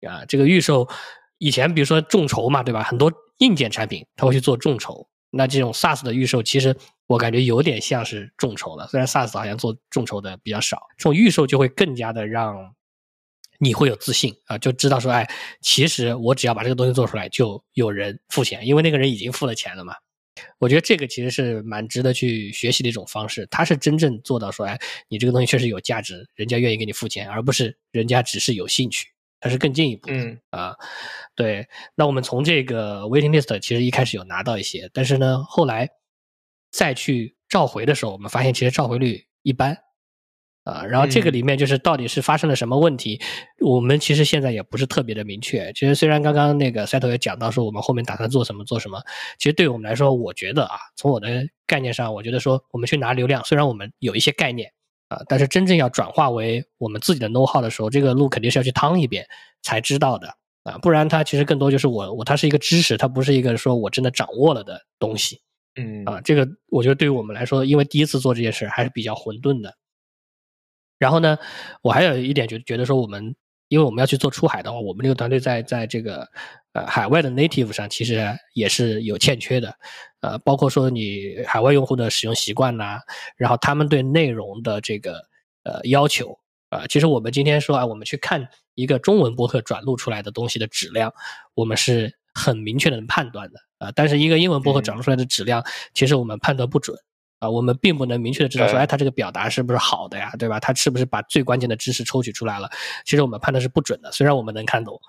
[0.06, 0.90] 啊，这个预售
[1.38, 2.84] 以前比如说众筹嘛，对吧？
[2.84, 6.76] 很多硬件产品他会去做众筹，那这种 SaaS 的预售，其实
[7.12, 8.88] 我感觉有点像是众筹了。
[8.88, 12.74] 虽然 SaaS 好像做众筹的比较少，这种预售就会更加的让
[13.60, 15.30] 你会有自信啊，就知道说，哎，
[15.62, 19.94] 其实我只要把这个东西做出来，就有人付钱，因为那个人已经付了钱了嘛。
[20.58, 29.10] 我觉得这个其实是蛮值得去学习的一种方式，他是真正做到说，哎，你这个东西确实有价值，人家愿意给你付钱，而不是人家只是有兴趣，
[29.42, 30.14] 它是更进一步的。
[30.14, 30.76] 嗯啊，
[31.36, 31.68] 对。
[31.94, 35.90] 那我们从这个 waiting list 其实一开始有拿到一些，但是呢，后来
[36.72, 39.78] 再去召回的时候，我们发现其实召回率一般。
[40.64, 43.20] 啊，然后这个嗯里面就是到底是发生了什么问题，
[43.62, 45.74] 我们其实现在也不是特别的明确。
[45.74, 49.02] 其实虽然刚刚那个赛头也讲到说我们后面打算做什么做什么，
[49.40, 54.72] 其实对我们来说，我觉得啊，从我的概念上，我觉得说我们去拿流量，虽然我们有一些概念
[55.08, 59.26] 啊，但是真正要转化为我们自己的 know how 的时候，这个路肯定是要去趟一遍
[59.64, 60.28] 才知道的
[60.62, 65.42] 啊，不然它其实更多就是我我它是一个知识，它不是一个说我真的掌握了的东西。
[65.76, 66.04] 嗯。
[66.06, 69.76] 啊，这个我觉得对于我们来说，因为第一次做这件事还是比较混沌的。
[71.00, 71.38] 然后呢，
[71.82, 73.36] 我还有一点就觉得说，我们
[73.70, 76.28] 因为我们要去做出海的话，我们这个团队在在这个
[76.74, 79.74] 呃海外的 native 上其实也是有欠缺的，
[80.20, 83.00] 呃，包括说你海外用户的使用习惯呐、
[83.36, 85.22] 然后他们对内容的这个
[85.64, 86.38] 呃要求。
[86.70, 91.14] 啊、其实我们今天说啊，我们去看一个中文博客转录出来的东西的质量，
[91.54, 95.64] 我们是很明确的能判断的啊、但是一个英文博客嗯转录出来的质量，
[95.94, 96.96] 其实我们判断不准。
[97.40, 100.60] 啊，我们并不能明确的知道说，对哎，他这个表达是不是好的呀，对吧？
[100.60, 102.70] 他是不是把最关键的知识抽取出来了？
[103.04, 105.02] 其实我们判断是不准的，虽然我们能看懂，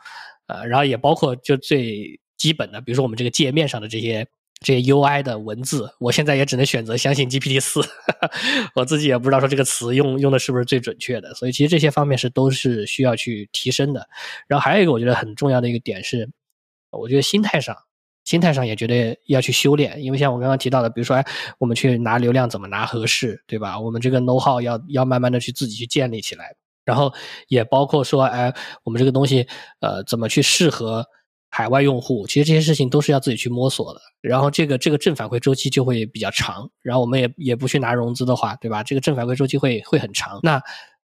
[0.46, 4.26] 啊，然后也包括就最基本的，比如说我们这个界面上的这些
[4.60, 7.82] 这些 UI 的文字，我现在也只能选择相信 GPT 四，
[8.74, 14.08] 我自己也不知道说这个词用用的是不是最准确的，所以其实这些方面是都是需要去提升的。
[14.46, 16.30] 然后还有一个我觉得很重要的一个点是，
[16.92, 17.76] 我觉得心态上。
[18.24, 21.26] 心态上也觉得要去修炼，因为像我刚刚提到的，比如说，哎，
[21.58, 23.80] 我们去拿流量怎么拿合适，对吧？
[23.80, 27.12] 我们这个 know how 要要慢慢的去自己去建立起来，然后
[27.48, 29.44] 也包括说，哎，我们这个东西，
[29.80, 31.04] 呃，怎么去适合
[31.50, 32.24] 海外用户？
[32.28, 34.00] 其实这些事情都是要自己去摸索的。
[34.20, 38.84] 然后这个这个正反馈周期就会比较长，然后我们也也不去拿融资的话，对吧？
[38.84, 40.38] 这个正反馈周期会会很长。
[40.44, 40.62] 那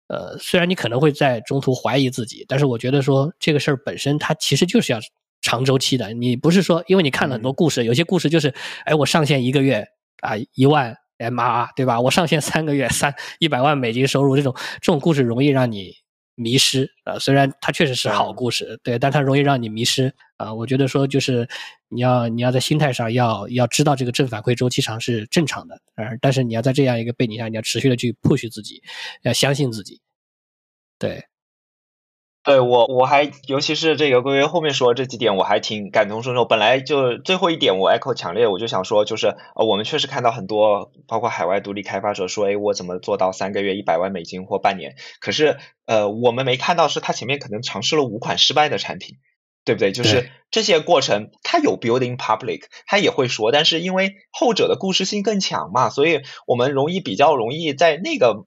[0.08, 5.00] 呃，虽然你可能会在中途怀疑自己，但是我觉得说这个事儿本身它其实就是要
[5.48, 6.12] 长周期的。
[6.12, 9.88] 你不是说因为你看了很多故事，有些故事就是，哎，我上线一个月
[10.20, 12.02] 啊一万 MR，对吧？
[12.02, 15.94] 我上线三个月 三一百万美金收入，这种这种故事容易让你
[16.36, 21.48] 迷失啊、呃虽然它确实是好故事，对，但它容易让你迷失啊、我觉得说就是
[21.90, 28.84] 你要你要在心态上要要知道这个正反馈周期长是正常的，呃，但是你要在这样一个背景下，你要持续的去 push 自己，
[29.24, 30.00] 要相信自己，
[31.00, 31.24] 对。
[32.48, 36.46] 对我，我还尤其是这个龟龟后面说这几点，我还挺感同身受。
[36.46, 44.96] 本来就最后一点我 echo 强烈，我就想说，就是呃，我们确实看到很多包括海外独立开发者说，哎，我怎么做到三个月一百万美金或半年？
[45.20, 49.18] 可是呃，我们没看到是他前面可能尝试了五款失败的产品，
[49.66, 49.92] 对不对？
[49.92, 58.46] 就是这些过程，他有 building public，他也会说，但是因为后者的故事性更强嘛，所以我们容易比较容易在那个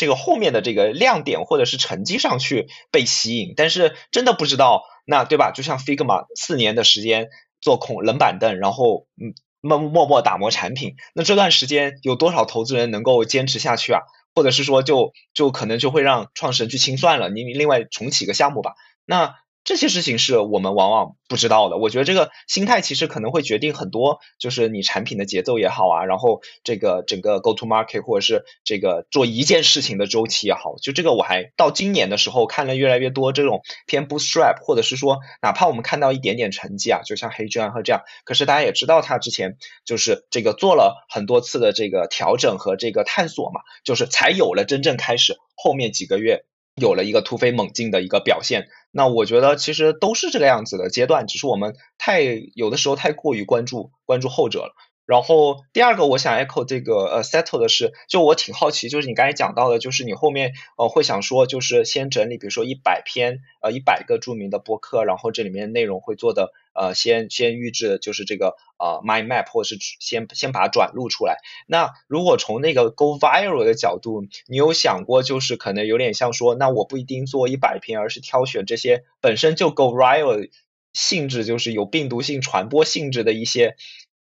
[0.00, 5.50] 这个后面的这个亮点或者是成绩上去被吸引，但是真的不知道，那对吧？
[5.50, 7.28] 就像 Figma 四年的时间
[7.60, 14.00] 做空冷板凳，然后嗯默默默打磨产品，那这段时间有多少投资人能够坚持下去啊？
[14.34, 18.72] 或者是说就就可能就会让创始人去清算了，你另外重启个项目吧。
[19.04, 21.76] 那这些事情是我们往往不知道的。
[21.76, 46.44] 我觉得这个心态其实可能会决定很多，就是你产品的节奏也好啊，然后这个整个 go to market 或者是这个做一件事情的周期也好，就这个我还到今年的时候看了越来越多这种偏 bootstrap，或者是说哪怕我们看到一点点成绩啊，就像黑砖和这样，可是大家也知道他之前就是这个做了很多次的这个调整和这个探索嘛，就是才有了真正开始后面几个月。
[46.76, 52.22] 有了一个突飞猛进的一个表现，那我觉得其实都是这个样子的阶段，只是我们太
[52.54, 54.74] 有的时候太过于关注关注后者了。
[55.06, 71.36] 然后第二个，我想 echo 这个呃 settle 的是，就我挺好奇，就是你刚才讲到的，就是你后面呃会想说，就是先整理，比如说一百篇呃一百个著名的博客，然后这里面内容会做的呃先先预制，就是这个呃 mind map，或是先先把它转录出来。
[71.66, 80.50] 那如果从那个 go viral 的角度，你有想过，就是可能有点像说，那我不一定做一百篇，而是挑选这些本身就 go viral
[80.92, 83.76] 性质，就是有病毒性传播性质的一些。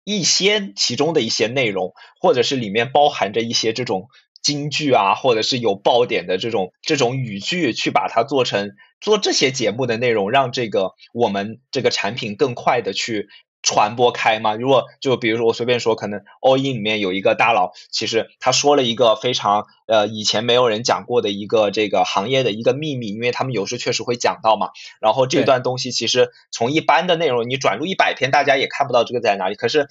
[0.04, 4.08] 一些其中的一些内容，或者是里面包含着一些这种
[4.42, 13.28] 金句啊，或者是有爆点的这种这种语句，去把它做成做这些节目的内容，让这个我们这个产品更快的去。
[13.64, 14.56] 传播开吗？
[14.56, 24.70] 如果就比如说我随便说，可能 All In 里面有一个大佬，其实他说了一个非常呃以前没有人讲过的一个这个行业的一个秘密，因为他们有时确实会讲到嘛。
[25.00, 29.54] 然后这段东西其实从一般的内容你转入一百篇，大家也看不到这个在哪里。
[29.54, 29.86] 可是。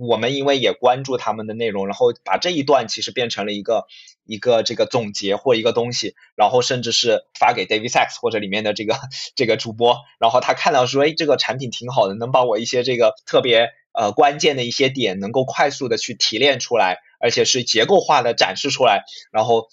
[0.00, 3.86] 我们因为也关注他们的内容，然后把这一段其实变成了一个
[4.24, 8.96] 一个这个总结或一个东西，然后甚至是发给 David Sachs 或者里面的这个
[9.34, 19.68] 这个主播，然后他看到说，哎，这个产品挺好的，能把我一些这个特别呃关键的一些点能够快速的去提炼出来，而且是结构化的展示出来，然后。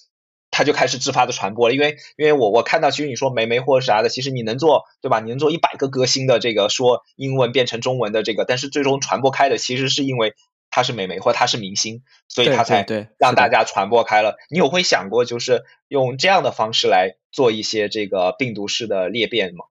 [0.49, 5.19] 他就开始自发的传播了，因为因为我我看到，其实你说梅梅或者啥的，其实你能做对吧？
[5.19, 10.33] 你能做一百个歌星的这个说英文变成中文的这个，但是最终传播开的，其实是因为
[10.69, 12.85] 他是美眉或他是明星，所以他才
[13.19, 14.35] 让大家传播开了。
[14.49, 19.65] 你有会想过，就是用这样的方式来做一些这个病毒式的裂变吗？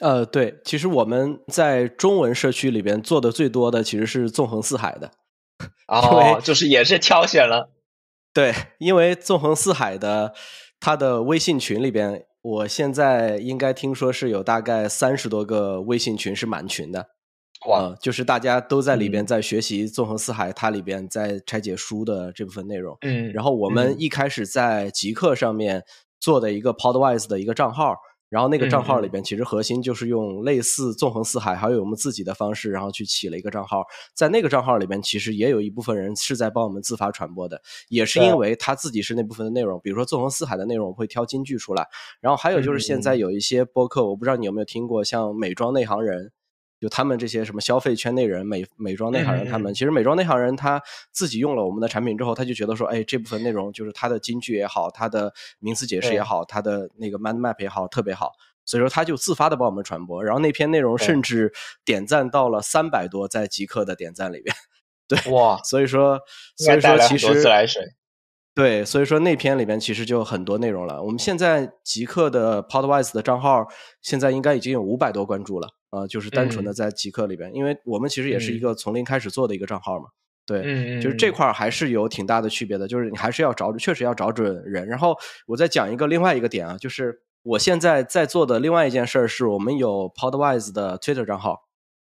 [0.00, 5.10] 呃，对，其实我们在中文社区里边做的最多的其实是纵横四海的，
[5.86, 7.70] 哦，就是也是挑选了。
[8.32, 10.32] 对，因为纵横四海的
[10.78, 17.08] 他的微信群里边，我现在应该听说是有大概三十多个微信群是满群的，
[17.68, 22.96] 哇，就是大家都在里边在学习纵横四海，它里边在拆解书的这部分内容。
[23.00, 25.84] 嗯，然后我们一开始在极客上面
[26.20, 27.96] 做的一个 Podwise 的一个账号。
[28.30, 33.84] 然后那个账号里边，其实核心就是用类似纵横四海，还有我们自己的方式，然后去起了一个账号。
[34.14, 39.80] 在那个账号里边，其实也有一部分人是在帮我们自发传播的，也是因为他自己是那部分的内容。
[39.82, 41.86] 比如说纵横四海的内容，会挑金句出来。
[42.20, 46.32] 然后还有就是现在有一些播客，我不知道你有没有听过，像美妆内行人。
[46.80, 58.32] 就他们这些什么消费圈内人、美美妆内行人，他们其实美妆内行人他自己用了我们的产品之后，他就觉得说，哎，这部分内容就是他的金句也好，他的名词解释也好，他的那个 mind map 也好，特别好，
[58.64, 61.52] 所以说他就自发的帮我们传播，然后那篇内容甚至
[61.84, 64.56] 点赞到了三百多，在极客的点赞里边，
[65.06, 66.18] 对，哇，所以说，
[66.56, 67.82] 所以说其实自来水。
[68.52, 71.00] 对，所以说那篇里面其实就很多内容了。
[71.02, 73.66] 我们现在极客的 Podwise 的账号
[74.02, 80.06] 现在应该已经有五百多关注了，呃，就是单纯的在极客里边，因为我们其实也是一个从零开始做的一个账号嘛。
[80.46, 84.86] 对，就是这块还是有挺大的区别的，就是你还是要找，确实要找准人。
[84.86, 85.16] 然后
[85.46, 91.68] 我再讲一个另外一个点啊，就是我现在在做的另外一件事儿，是我们有 Podwise 的 Twitter 账号，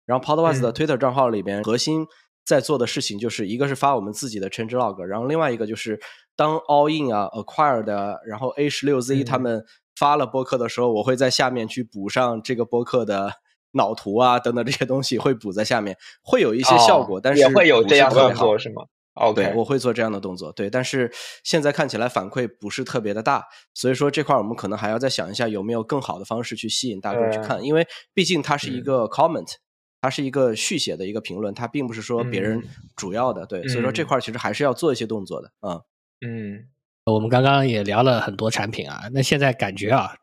[0.06, 2.06] 然后 Podwise 的 Twitter 账号里边核心
[2.44, 6.00] 在做的事情，就是一个是发我们自己的 change log，然后另外一个就是。
[6.38, 9.64] 当 All In 啊，Acquire 的，然后 A 十六 Z 他们
[9.96, 13.32] 发了播客的时候，我会在下面去补上这个播客的
[13.72, 21.10] 脑图啊等等这些东西，会补在下面，会有一些效果，但是也会有这样的动作是吗？OK，我会做这样的动作，对，但是
[21.42, 23.44] 现在看起来反馈不是特别的大，
[23.74, 29.54] 所以说这块我们可能还要再想一下有没有更好的方式去吸引大众去看，因为毕竟它是一个 comment，
[30.00, 32.62] 它是一个续写的一个评论，它并不是说别人
[32.94, 35.82] 主要的，对，所以说这块其实还是要做一些动作的，嗯。
[36.20, 36.64] 嗯，
[37.04, 40.16] 我们刚刚也聊了很多产品啊，那现在感觉啊，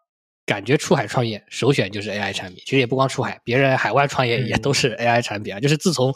[0.45, 2.61] 感觉出海创业首选就是 AI 产品。
[2.65, 5.59] 其实也不光出海，别人海外创业也都是 AI 产品啊。
[5.59, 6.13] 就是自从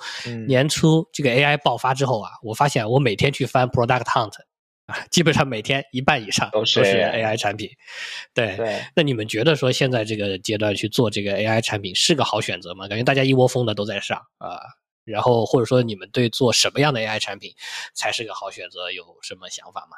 [0.47, 4.33] 年初这个 AI 爆发之后啊，我发现我每天去翻 Product Hunt
[4.85, 7.69] 啊，基本上每天一半以上都是 AI 产品。
[8.33, 8.57] 对，
[8.95, 12.87] 那你们觉得说现在这个阶段去做这个 AI 产品是个好选择吗？
[12.87, 14.59] 感觉大家一窝蜂的都在上啊。
[15.05, 17.51] 然后或者说你们对做什么样的 AI 产品
[17.95, 19.97] 才是个好选择，有什么想法吗？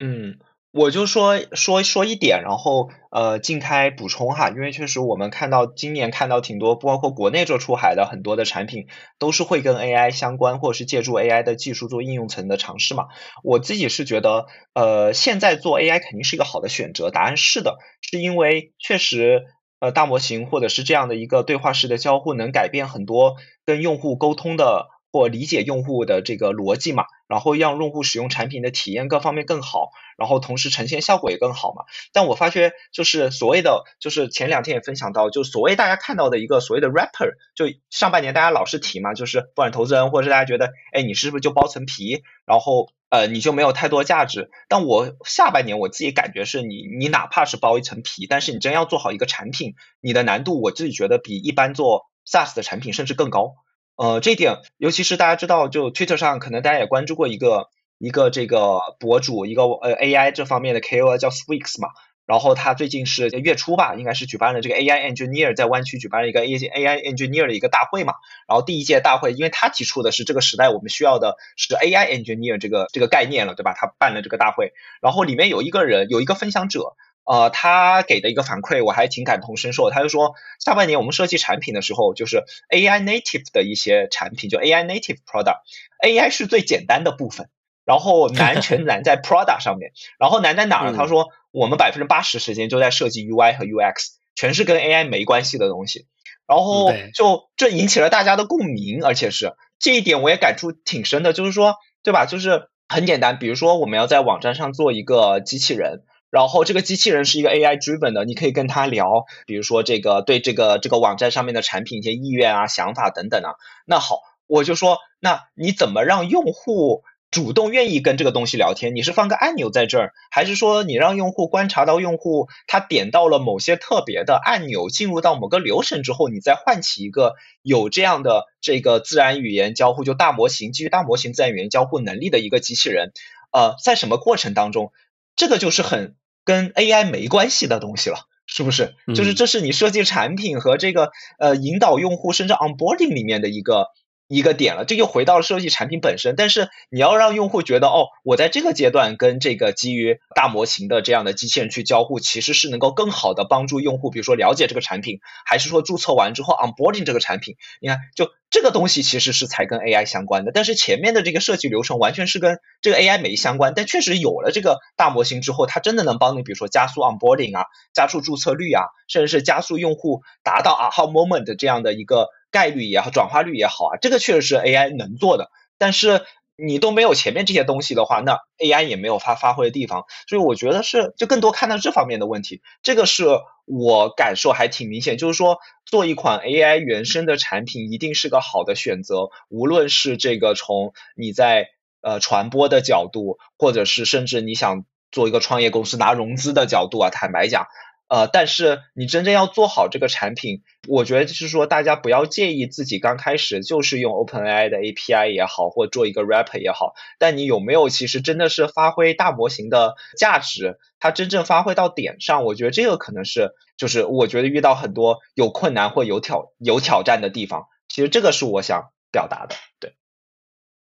[0.00, 0.36] 嗯，
[0.70, 8.86] 我就说说说一点，然后呃，静开补充哈，因为确实我们看到今年看到挺多，包括国内做出海的很多的产品，
[9.18, 13.06] 都是会跟 AI 相关，或者是借助 AI 的技术做应用层的尝试嘛。
[13.42, 19.44] 我自己是觉得，呃，现在做 AI 肯定是一个好的选择，答案是的，是因为确实。
[19.80, 27.04] 呃，大模型或者是这样的一个对话式的交互，能改变很多跟用户沟通的或理解用户的这个逻辑嘛？
[27.28, 31.84] 然后让用户使用产品的体验各方面更好，然后同时呈现效果也更好嘛。
[32.12, 44.50] 但我发觉就是所谓的，就是前两天也分享到，就所谓大家看到的一个所谓的 rapper，就上半年大家老是提嘛，就是不管投资人或者是大家觉得，哎，你是不是就包层皮，然后呃你就没有太多价值？
[44.68, 53.54] 但我下半年我自己感觉是你，你哪怕是包一层皮，但是你真要做好一个产品，你的难度我自己觉得比一般做 SaaS 的产品甚至更高。
[53.98, 57.66] 呃，这一点，尤其是大家知道，就 Twitter 上可能大家也关注过一个
[57.98, 61.88] 一个这个博主，一个呃 AI 这方面的 KOL 叫 Sweaks 嘛。
[62.24, 68.12] 然后他最近是月初吧，应该是举办了这个 AI Engineer 在湾区举办了一个 AAI Engineer 的一个大会嘛。
[68.46, 73.74] 然后第一届大会，因为他提出的是这个时代我们需要的是 AI Engineer 这个这个概念了，对吧？
[73.76, 76.94] 他办了这个大会，然后里面有一个人有一个分享者。
[77.28, 79.90] 呃，他给的一个反馈我还挺感同身受。
[79.90, 87.50] 他就说，下半年我们设计产品的时候，就是 AI native 的一些产品，就 AI native product，AI 是最简单的部分，
[87.84, 89.92] 然后难全难在 product 上面。
[90.18, 90.92] 然后难在哪儿？
[90.96, 96.06] 他说，我们百分之八十时间就在设计 UI 和 UX，全是跟 AI 没关系的东西。
[96.46, 102.24] 然后就这引起了大家的共鸣，而且是这一点我也感触挺深的，就是说，对吧？
[102.24, 106.04] 就是很简单，比如说我们要在网站上做一个机器人。
[106.30, 113.54] 然后这个机器人是一个 AI driven 的，你可以跟他聊，比如说这个对这个这个网站上面的产品一些意愿啊、想法等等啊。
[113.86, 118.94] 那好，我就说，那你怎么让用户主动愿意跟这个东西聊天？
[118.94, 133.12] 你是放个按钮在这儿，还是说你让用户观察到用户他点到了某些特别的按钮，进入到某个流程之后，你再唤起一个有这样的这个自然语言交互，就大模型基于大模型自然语言交互能力的一个机器人？
[133.50, 134.92] 呃，在什么过程当中？
[135.38, 138.94] 这个就是很跟 AI 没关系的东西了，是不是？
[139.14, 143.86] 就是这是你设计产品和这个呃引导用户甚至 onboarding 里面的一个。
[144.28, 146.36] 一个点了，这又回到了设计产品本身。
[146.36, 157.56] 但是你要让用户觉得，哦，我在这个阶段跟这个基于大模型的这样的机器人去交互，其实是能够更好的帮助用户，比如说了解这个产品，还是说注册完之后 onboarding 这个产品？
[157.80, 160.52] 你看，就这个东西其实是才跟 AI 相关的。
[160.52, 163.72] 但是前面的这个设计流程完全是跟这个 AI 没相关。
[163.74, 167.64] 但确实有了这个大模型之后，它真的能帮你，比如说加速 onboarding 啊，
[167.94, 172.28] 加速注册率啊，甚至是加速用户达到 aha moment 这样的一个。
[172.50, 175.50] 概率也好，转化率也好啊，这个确实是 AI 能做的。
[175.78, 176.22] 但是
[176.56, 180.06] 你都没有前面这些东西的话，那 AI 也没有发发挥的地方。
[180.28, 182.62] 所以我觉得是就更多看到这方面的问题。
[182.82, 183.26] 这个是
[183.64, 191.68] 我感受还挺明显，就是说做一款 AI 原生的产品一定是个好的选择，无论是这个从你在
[192.00, 197.66] 呃传播的角度，或者是甚至你想做一个创业公司拿融资的角度啊，坦白讲。
[198.08, 212.44] 呃，但是你真正要做好这个产品，我觉得就是说，大家不要介意自己刚开始就是用 OpenAI 的 API 也好，或做一个 Wrapper 也好，但你有没有其实真的是发挥大模型的价值，它真正发挥到点上？
[212.44, 219.54] 我觉得这个可能是，就是我觉得遇到很多有困难或有挑有挑战的地方，其实这个是我想表达的。
[219.80, 219.92] 对，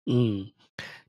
[0.06, 0.52] 嗯，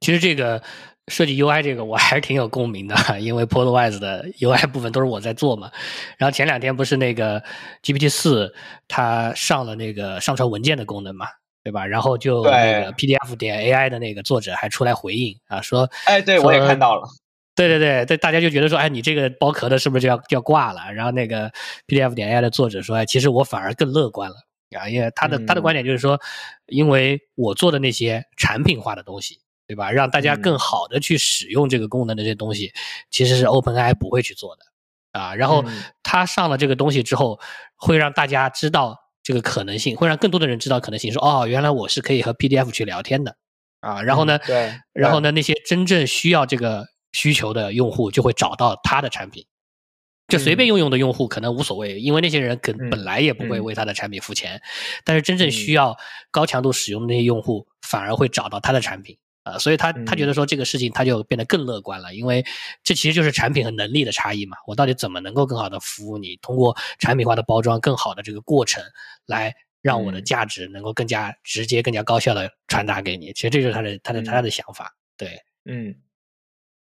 [0.00, 0.62] 其实这个。
[1.10, 5.70] 设计 UI 这个我还是挺有共鸣的， 因为 Podwise 的 UI 部分都是我在做嘛。
[6.16, 7.42] 然后前两天不是那个
[7.82, 8.54] GPT 四
[8.88, 11.26] 它上了那个上传文件的功能嘛，
[11.62, 11.84] 对吧？
[11.86, 17.02] 然后就那个 PDF 点 AI 的那个作者还出来回应啊，说，哎，对我也看到了，
[17.54, 20.92] 对对对对，大家就觉得说，哎，你这个包壳的是不是就要就要挂了？
[20.94, 21.50] 然后那个
[21.86, 24.36] PDF 点 AI 的作者说，哎，其实我反而更乐观了
[24.78, 26.18] 啊，因为他的他的观点就是说，
[26.66, 29.38] 因为我做的那些产品化的东西。
[29.70, 29.92] 对吧？
[29.92, 32.72] 让大家更好的去使用这个功能的这些东西，
[33.08, 34.62] 其实是 OpenAI 不会去做的
[35.12, 35.32] 啊。
[35.36, 35.64] 然后
[36.02, 37.38] 他上了这个东西之后，
[37.76, 43.36] 会让大家知道这个可能性，会让更多的人知道可能性，说哦，原来我是可以和 PDF 去聊天的
[43.78, 44.02] 啊。
[44.02, 49.46] 然后呢，对，然后呢，那些真正需要这个需求的用户就会找到他的产品，
[50.26, 54.60] 就随便用用的用户可能无所谓，因为那些人本本来也不会为他的产品付钱，
[55.04, 55.96] 但是真正需要
[56.32, 59.16] 高强度使用的那些用户反而会找到他的产品。
[59.52, 62.44] 呃，所以他他觉得说这个事情他就变得更乐观了，因为
[62.82, 64.56] 这其实就是产品和能力的差异嘛。
[64.66, 66.36] 我到底怎么能够更好的服务你？
[66.42, 68.82] 通过产品化的包装，更好的这个过程，
[69.26, 73.32] 来让我的价值能够更加直接、更加高效的传达给你。
[73.32, 74.94] 其实这就是他的他的他的想法。
[75.16, 75.94] 对，嗯，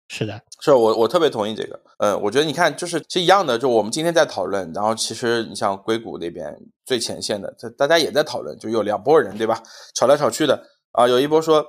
[0.08, 1.80] 是的，是我我特别同意这个。
[1.98, 9.62] 嗯，我觉得你看就是是一样的，就我们今天在讨论，然后其实你像硅谷那边最前线的，这大家也在讨论，就有两拨人对吧？
[9.94, 11.64] 吵来吵去的啊，有一波说。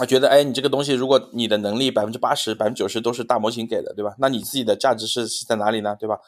[0.00, 4.14] 他觉得，哎，你这个东西，如果你的能力百分之八十、百分之九十都是大模型给的，对吧？
[4.18, 5.94] 那你自己的价值是是在哪里呢？
[6.00, 6.18] 对吧？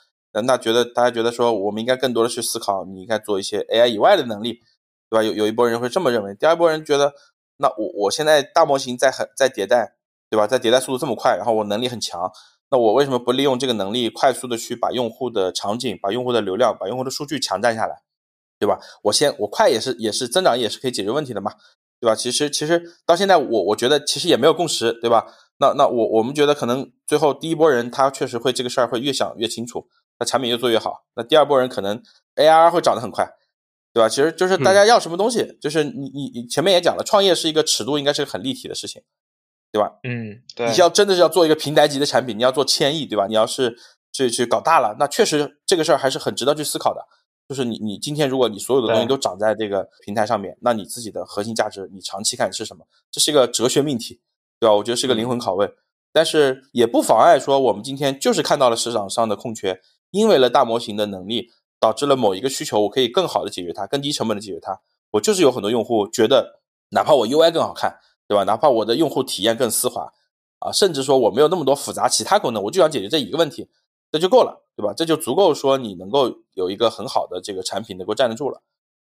[0.45, 4.61] 那觉得大家觉得说，我们应该更多的去思考，你应该做一些 AI 以外的能力，
[5.09, 5.23] 对吧？
[5.23, 7.15] 有有一波人会这么认为，第二波人觉得，
[7.57, 9.95] 那我我现在大模型在很在迭代，
[10.29, 10.47] 对吧？
[10.47, 12.31] 在迭代速度这么快，然后我能力很强，
[12.71, 18.03] 那我为什么不利用这个能力，快速的去把用户的场景、把用户的流量、把用户的数据强占下来，
[18.59, 18.79] 对吧？
[19.05, 21.53] 我先我快也是也是增长也是可以解决问题的嘛，
[22.03, 22.17] 对吧？
[22.17, 25.25] 其实其实到现在我我觉得其实也没有共识，对吧？
[25.59, 29.87] 那那我我们觉得可能最后第一波人他确实会这个事儿会越想越清楚，
[30.19, 31.05] 那产品越做越好。
[31.15, 32.03] 那第二波人可能
[32.35, 33.25] ARR 会涨得很快，
[33.95, 34.09] 对吧？
[34.09, 39.01] 其实就是大家要什么东西，就是你你你前面也讲了，创业是一个尺度应该是个很立体的事情，
[39.71, 39.93] 对吧？
[40.03, 40.69] 嗯，对。
[40.69, 43.29] 你要真的是要做一个平台级的产品，你要做千亿，对吧？
[43.29, 43.77] 你要是
[44.13, 47.07] 去去搞大了，那确实这个事儿还是很值得去思考的。
[47.49, 52.85] 就是你你今天如果你所有的东西都长在这个平台上面，那你自己的核心价值，你长期看是什么？
[53.11, 54.21] 这是一个哲学命题。
[54.61, 54.77] 对吧？
[54.77, 55.75] 我觉得是个灵魂拷问，
[56.13, 59.81] 但是也不妨碍说，我们今天就是看到了市场上的空缺，
[60.13, 64.81] 因为了大模型的能力，导致了某一个需求，我可以更好的解决它，更低成本的解决它。
[65.11, 68.45] 我就是有很多用户觉得，哪怕我 UI 更好看，对吧？
[68.45, 70.13] 哪怕我的用户体验更丝滑，
[70.61, 73.69] 啊，甚至说我没有那么多复杂其他功能，我就想解决这一个问题，
[74.13, 74.93] 这就够了，对吧？
[74.97, 78.63] 这就足够说你能够有一个很好的这个产品能够站得住了，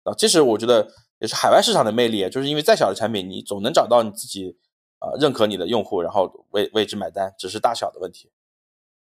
[0.04, 0.88] 啊，这是我觉得
[1.18, 4.56] 也是海外市场的魅力，就是因为再小的产品，你总能找到你自己。
[5.04, 8.30] 啊，认可你的用户，然后为为之买单，只是大小的问题。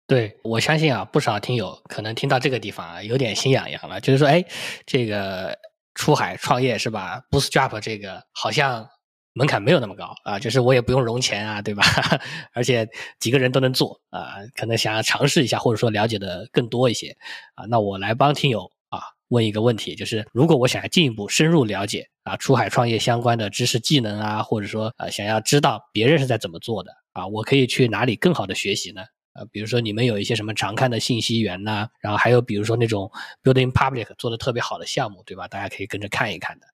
[0.06, 4.42] 对，我相信啊，不少听友可能听到这个地方啊，有点心痒痒了，就是说，哎，
[4.86, 5.58] 这个
[5.94, 8.88] 出海创业是吧？Bootstrap 这个好像
[9.33, 11.85] 门槛没有那么高啊，就是我也不用融钱啊，对吧？
[12.53, 17.16] 而且几个人都能做啊，可能想要尝试一下，或者说了解的更多一些
[17.55, 19.01] 啊，那我来帮听友啊。
[19.28, 29.03] 问一个问题，就是如果我想要进一步深入了解啊出海创业相关的知识技能啊，或者说啊想要知道别人是在怎么做的啊，我可以去哪里更好的学习呢？
[29.33, 33.09] 啊，比如说你们有一些什么常看的信息源呐，然后还有比如说那种
[33.45, 35.47] building public 做的特别好的项目，对吧？
[35.47, 36.66] 大家可以跟着看一看的，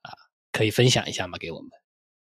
[0.00, 0.16] 啊，
[0.50, 1.36] 可以分享一下吗？
[1.36, 1.68] 给我们？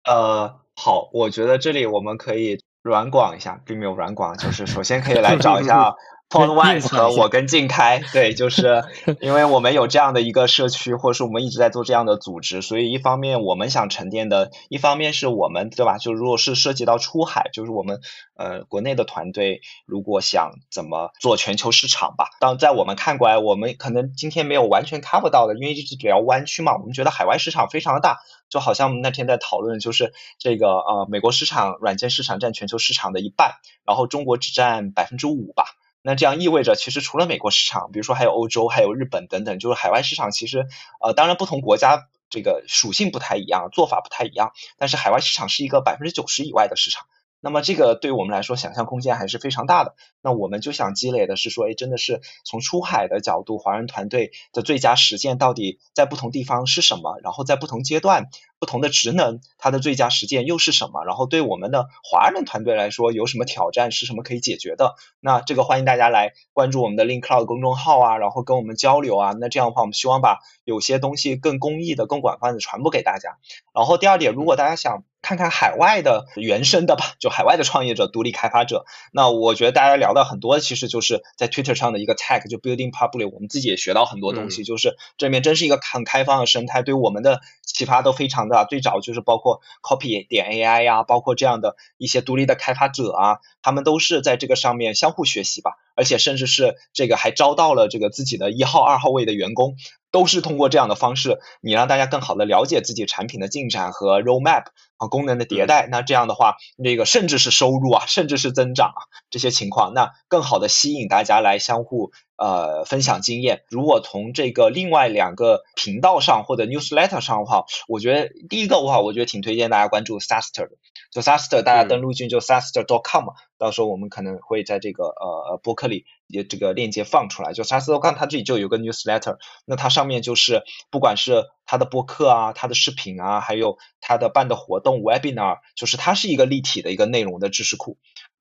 [0.08, 5.94] 呃，好，我觉得这里我们可以软广一下，并没有软广，就是首先可以来找一下。
[6.30, 8.84] Podwise 和我跟静开，对，就是
[9.22, 15.98] 因为我们有这样的一个社区，或者是我们一直在做这样的组织，所以一方面我们想沉淀的，一方面是我们对吧？
[15.98, 18.02] 就如果是涉及到出海，就是我们
[18.36, 28.20] 呃国内的团队如果想怎么做全球市场吧，当在我们看过来，我们可能今天没有完全 cover 到的，因为一直聊湾区嘛，我们觉得海外市场非常的大，
[28.50, 33.54] 就好像我们那天在讨论，就是这个呃美国市场软件市场占全球市场的一半，
[33.86, 35.64] 然后中国只占百分之五吧。
[36.08, 40.32] 那这样意味着，其实除了美国市场，比如说还有欧洲、还有日本等等，就是海外市场。
[40.32, 40.66] 其实，
[41.02, 47.08] 呃，当然不同国家这个属性不太一样，做法不太一样，但是海外市场是一个百分之九十以外的市场。
[47.42, 49.96] 那么这个对我们来说，想象空间还是非常大的。
[50.22, 57.20] 那我们就想积累的是说，哎，真的是从出海的角度，华人团队的最佳实践到底在不同地方是什么？
[57.22, 58.28] 然后在不同阶段、
[58.60, 61.04] 不同的职能，它的最佳实践又是什么？
[61.06, 63.92] 然后对我们的华人团队来说，有什么挑战？
[63.92, 64.96] 是什么可以解决的？
[65.20, 69.34] 那这个欢迎大家来关注我们的 Link Cloud 公众号啊，然后跟我们交流啊。
[69.40, 73.38] 那这样的话，我们希望把有些东西更公益的、更广泛的传播给大家。
[73.74, 75.04] 然后第二点，如果大家想。
[75.20, 78.86] 看看海外的原生的吧，就海外的创业者、独立开发者。
[79.12, 83.30] 那我觉得大家聊到很多，其实就是在 Twitter 上的一个 tag，就 building public。
[83.30, 88.66] 我们自己也学到很多东西，就是这里面真是一个很开放的生态，对我们的启发都非常大。
[88.66, 99.76] 最早就是包括 Copy 点 AI 呀，包括这样的一些独立的开发者啊，他们都是在这个上面相互学习吧，而且甚至是这个还招到了这个自己的一号、二号位的员工。
[100.10, 105.86] 都是通过这样的方式，你让大家更好的了解自己产品的进展和 roadmap 和功能的迭代。
[105.92, 113.64] 那这样的话，那个甚至是收入啊，甚至是增长啊这些情况，那更好的吸引大家来相互呃分享经验。
[113.70, 120.78] 如果从这个另外两个频道上或者 newsletter 上的话，我觉得第一个的话，我觉得挺推荐大家关注 Saster 的。
[121.12, 127.54] 就 Saster，大家登录进就 Saster.com，到时候我们可能会在这个呃播客里也这个链接放出来。
[127.54, 137.98] 就 Saster.com，它这里就有个 newsletter，那它上面就是不管是它的播客啊、它的视频啊，还有它的办的活动 webinar，就是它是一个立体的一个内容的知识库。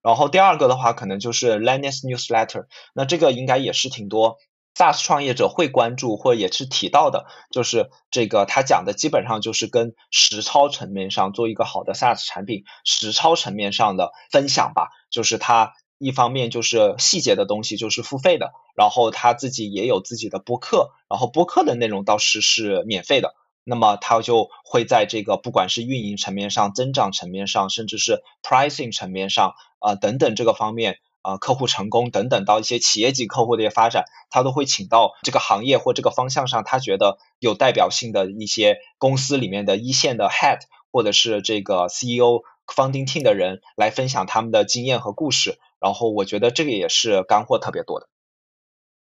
[0.07, 4.37] 然后第二个的话，可能就是 Linus newsletter，那这个应该也是挺多。
[4.77, 14.91] SaaS 创业者会关注或者也是提到的，就是这个他讲的基本上就是跟实操层面上做一个好的 SaaS 产品实操层面上的分享吧。
[15.11, 23.35] 就是他一方面就是细节的东西就是付费的，然后他自己也有自己的播客，然后播客的内容倒是是免费的。
[23.67, 30.99] 那么他就会在这个不管是运营层面上、增长层面上，甚至是 pricing 层面上啊等等这个方面。
[31.23, 40.61] 啊，客户成功等等，到一些企业级客户的一些发展，他都会请到这个行业或这个方向上他觉得有代表性的一些公司里面的一线的 head
[40.93, 45.59] 或者是这个 CEO founding team 的人来分享他们的经验和故事。
[45.81, 48.07] 然后我觉得这个也是干货特别多的。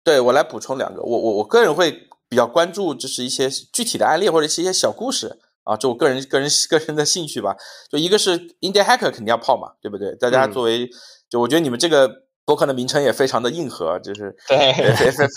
[0.05, 7.55] 对我来补充两个，我我我个人会比较关注，就是一些具体的案例或者是一些小故事啊，就我个人个人个人的兴趣吧。
[7.91, 10.15] 就一个是 Indie Hacker 肯定要泡嘛，对不对？
[10.15, 10.89] 大家作为，
[11.29, 12.11] 就我觉得你们这个
[12.47, 14.73] 博客的名称也非常的硬核，就是 对，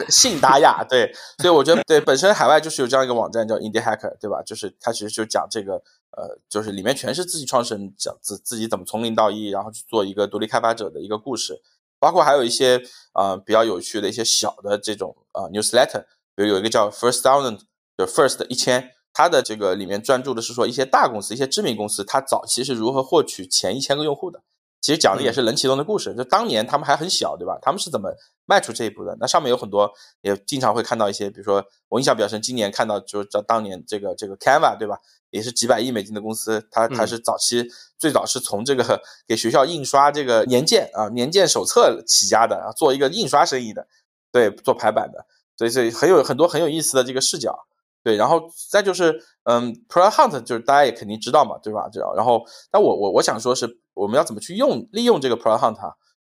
[0.08, 4.42] 信达雅，对，所以我觉得对，本身海外就是有这样一个网站叫 Indie Hacker，对吧？
[4.42, 5.74] 就是它其实就讲这个，
[6.16, 11.62] 呃，就是里面全是自己创始人讲自自己怎么从零到一，然后去做一个独立开发者的一个故事。
[11.98, 12.80] 包括还有一些
[13.14, 16.04] 啊比较有趣的一些小的这种啊 newsletter，
[16.36, 17.62] 比如有一个叫 First Thousand
[17.98, 24.44] 就 First 一千，它的这个里面专注的是说一些大公司、一些知名公司，它早期是如何获取前一千个用户的。
[24.82, 27.58] 其实讲的也是冷启动的故事，就当年他们还很小，对吧？
[27.60, 28.14] 他们是怎么
[28.46, 29.18] 迈出这一步的？
[29.20, 29.92] 那上面有很多，
[30.22, 35.00] 也经常会看到一些，比如说我印象比较深，今年看到就是叫当年这个这个 Canva，对吧？
[35.32, 37.68] 也是几百亿美金的公司，它它是早期
[37.98, 43.88] 最早是从这个给学校印刷这个年鉴啊年鉴手册起家的啊，做一个印刷生意的，
[44.32, 45.26] 对，做排版的，
[45.58, 47.68] 所以所以很有很多很有意思的这个视角，
[48.04, 51.90] 对，然后再就是嗯，Pro Hunt 就是大家也肯定知道嘛，对吧？
[51.92, 55.78] 这样，然后但我我我想说是我们要怎么去用利用这个 Pro Hunt，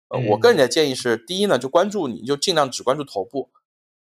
[0.09, 3.49] 呃，我个人的建议是，第一呢，就关注你就尽量只关注头部，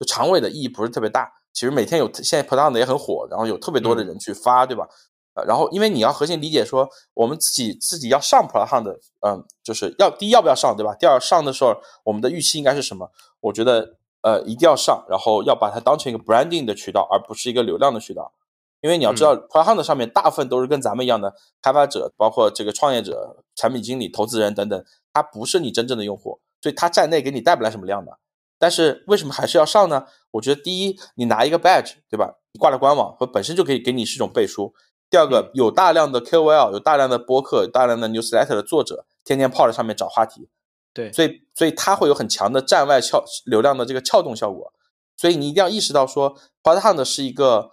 [0.00, 1.32] 就长尾的意义不是特别大。
[1.52, 4.88] 其实每天有现在 p r o d u 也很火，然后有特别多的人去发，对吧？
[5.34, 10.94] 呃，然后因为你要核心理解说，我们自己自己要上 p r o d u 的，嗯，就是要第一要不要上，对吧？
[10.94, 13.10] 第二上的时候，我们的预期应该是什么？
[13.40, 13.96] 我觉得
[14.28, 18.32] 呃一定要上，然后要把它当成一个 branding 的渠道，而不是一个流量的渠道。
[18.80, 28.18] 因为你要知道 p r o d u 上面大部分都是跟咱们一样的开发者，包括这个创业者、产品经理、投资人等等，他不是你真正的用户，所以他在内给你带不来什么量的。
[28.58, 30.06] 但是为什么还是要上呢？
[30.32, 32.34] 我觉得第一，你拿一个 badge，对吧？
[32.52, 34.74] 你挂了官网，和本身就可以给你是一种背书。
[35.10, 40.48] 第二个，有大量的 KOL，有大量的播客，大量的 newsletter 的作者，天天泡在上面找话题。
[40.92, 44.72] 对，所以所以它会有很强的站外撬流量的这个撬动效果。
[45.16, 46.30] 所以你一定要意识到说
[46.62, 47.72] p o d h u n t 是一个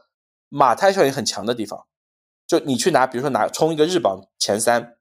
[0.49, 1.85] 马太效应很强的地方。
[2.47, 4.97] 就你去拿，比如说拿冲一个日榜前三，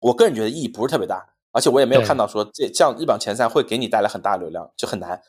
[0.00, 1.34] 我个人觉得意义不是特别大。
[1.52, 5.22] 而且我也没有看到说这这样日榜前三会给你带来很大流量，就很难。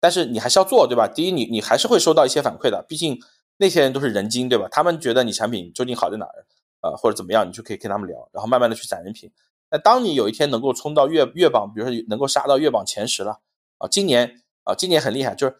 [0.00, 1.06] 但是你还是要做，对吧？
[1.06, 3.20] 第一，你你还是会收到一些反馈的，毕竟
[3.58, 4.66] 那些人都是人精，对吧？
[4.70, 6.46] 他们觉得你产品究竟好在哪儿，
[6.80, 9.30] 呃，或者怎么样，你就可以跟他们聊，然后慢慢的去攒人品。
[9.70, 13.40] 那当你有一天能够冲到月月榜，比如说能够杀到月榜前十了，
[13.78, 15.56] 啊，今年啊，今年很厉害，就是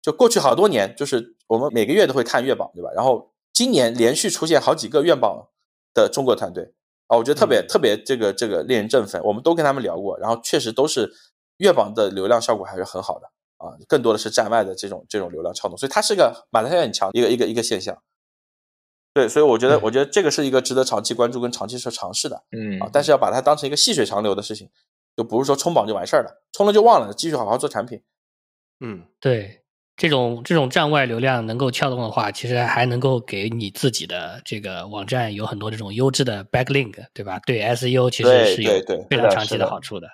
[0.00, 2.90] 就过去好多年，就是我们每个月都会看月榜，对吧？
[2.94, 5.48] 然后今年连续出现好几个月榜
[5.92, 6.72] 的中国团队。
[7.08, 9.20] 啊，我觉得特别特别这个这个令人振奋。
[9.24, 11.12] 我们都跟他们聊过，然后确实都是
[11.56, 13.26] 月榜的流量效果还是很好的
[13.58, 18.00] 啊，更多的是站外的这种这种流量撬动，所以它是个马太效应很强一个一个一个现象。
[19.12, 24.68] 对，所以我觉得我觉得这个是一个值得长期关注跟长期去尝试的，嗯啊，但是要把它当成一个细水长流的事情，
[25.16, 28.02] 就不是说冲榜就完事儿了，冲了就忘了，继续好好做产品。
[28.80, 29.56] 嗯，对。
[29.96, 37.38] 这种这种站外流量能够撬动的话，其实还能够给你自己的这个网站有很多这种优质的 backlink，对吧？
[37.40, 38.72] 对 SEO 其实是有
[39.10, 40.08] 非常长期的好处的。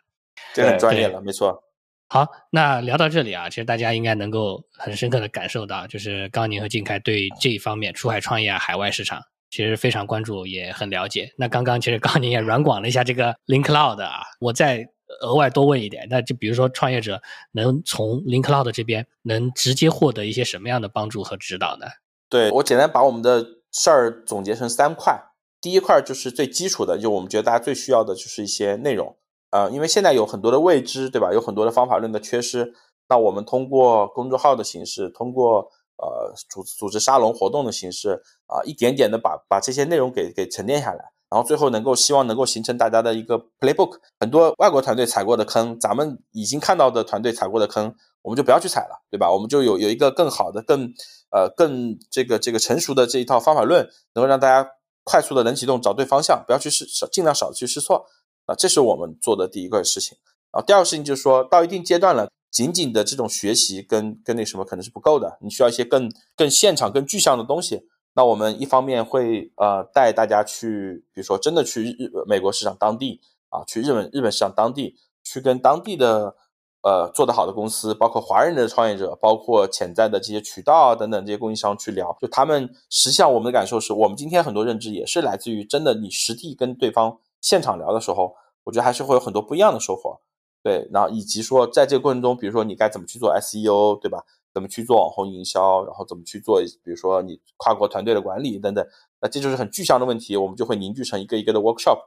[0.52, 1.62] 这很专业了，没错。
[2.08, 9.20] 好，那聊到这里啊，其实大家应该能够很深刻的感受到，就是高宁和静开对这一方面出海创业啊、海外市场
[9.50, 11.32] 其实非常关注，也很了解。
[11.36, 14.86] 那刚刚其实高宁也软广了一下这个 Link Cloud 啊，我再。
[15.20, 17.22] 额外多问一点，那就比如说创业者
[17.52, 21.86] 能从 Link Cloud 这边能直接获得一些什么样的帮助和指导呢？
[22.28, 25.16] 对我简单把我们的事儿总结成三块，
[25.60, 29.16] 第一块就是最基础的，就我们觉得大家最需要的就是一些内容，
[29.50, 31.32] 呃，因为现在有很多的未知，对吧？
[31.32, 32.74] 有很多的方法论的缺失，
[33.08, 41.12] 那我们通过公众号的形式，通过呃组组织沙龙活动的形式啊，一点点的把把这些内容给给沉淀下来。
[41.28, 47.92] 然后最后能够希望能够形成大家的一个 playbook，很多外国团队踩过的坑，咱们已经看到的团队踩过的坑，
[48.22, 49.28] 我们就不要去踩了，对吧？
[49.32, 50.92] 我们就有有一个更好的、更
[51.30, 54.70] 呃更这个这个成熟的这一套方法论，能够让大家
[55.02, 58.06] 快速的能启动，找对方向，不要去试，尽量少去试错
[58.46, 60.16] 啊，这是我们做的第一个事情。
[60.52, 67.86] 啊，第二个事情就是说到一定阶段了，仅仅的这种学习跟跟那什么可能是不够的，你需要一些更更现场、更具象的东西。
[68.14, 73.20] 那我们一方面会呃带大家去，比如说真的去日美国市场当地
[73.50, 76.34] 啊，去日本日本市场当地，去跟当地的
[76.82, 90.18] 呃做得好的公司，包括华人的创业者，包括潜在的这些渠道啊等等这些供应商去聊，就他们实际上我们的感受是我们今天很多认知也是来自于真的你实地跟对方现场聊的时候，我觉得还是会有很多不一样的收获。
[90.64, 94.24] 对，然后以及说在这个过程中，比如说你该怎么去做 SEO，对吧？
[94.52, 98.84] 怎么去做网红营销，然后怎么去做，比如说你跨国团队的管理等等。
[99.20, 101.98] 那这就是很具象的问题，我们就会凝聚成一个一个的 workshop，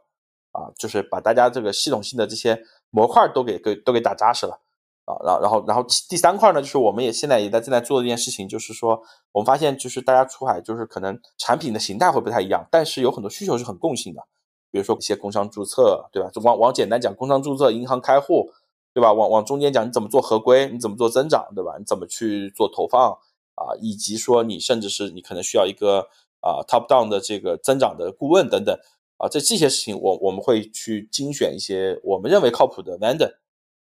[0.52, 4.60] 啊，就是把大家这个系统性的这些模块都给给都给打扎实了。
[5.06, 9.02] 啊，然后然后然后第三块呢，就是我们也现在也在正在做的一件事情，就是说
[9.32, 14.22] 我们发现就是大家出海就是可能产品的形态会不太一样，但是有很多需求是很共性的，
[14.72, 16.32] 比如说一些工商注册，对吧？
[16.44, 18.52] 往往简单讲，工商注册、银行开户，
[18.94, 19.12] 对吧？
[19.14, 21.76] 往往中间讲，你怎么做合规，你怎么做增长，对吧？
[21.78, 23.12] 你怎么去做投放
[23.56, 23.76] 啊？
[23.82, 26.08] 以及说你甚至是你可能需要一个
[26.42, 28.78] 啊 top down 的这个增长的顾问等等
[29.18, 33.34] 啊，这这些事情我我们会去精选一些我们认为靠谱的 vendor。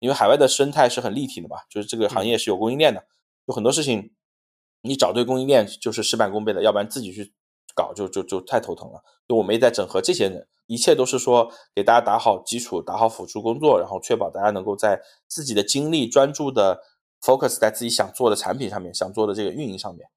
[0.00, 3.06] 因为海外的生态是很立体的嘛，就是这个行业是有供应链的，
[3.46, 4.12] 有很多事情
[4.82, 7.32] 你找对供应链就是事半功倍的，要不然自己去
[7.74, 9.02] 搞就就就太头疼了。
[9.28, 16.80] 就我们也在整合这些人，一切都是说给大家打好基础，打好辅助工作，然后确保大家能够在自己的精力专注的
[17.20, 20.08] focus 在自己想做的产品上面，想做的这个运营上面，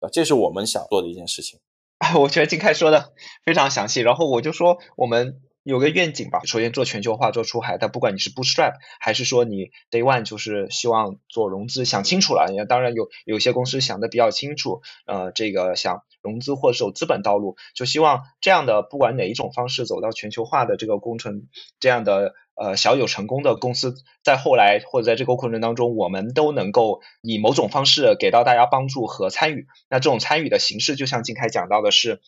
[0.00, 1.60] 啊，这是我们想做的一件事情。
[2.20, 3.12] 我觉得金凯说的
[3.44, 5.40] 非常详细，然后我就说我们。
[5.64, 7.78] 有个愿景吧，首先做全球化，做出海。
[7.78, 12.46] 但不管你是 bootstrap，还是说你 day one 就是希望做融资，想清楚了。
[12.68, 21.48] 当然有有些公司想的比较清楚，呃，这个想融资或者走资本道路，就希望这样的不管哪一种方式走到全球化的这个工程，
[21.80, 29.66] 这样的呃小有成功的公司，在后来或者在这个过程当中，我们都能够以某种方式给到大家帮助和参与。
[29.88, 32.20] 那这种参与的形式，就像金凯讲到的是，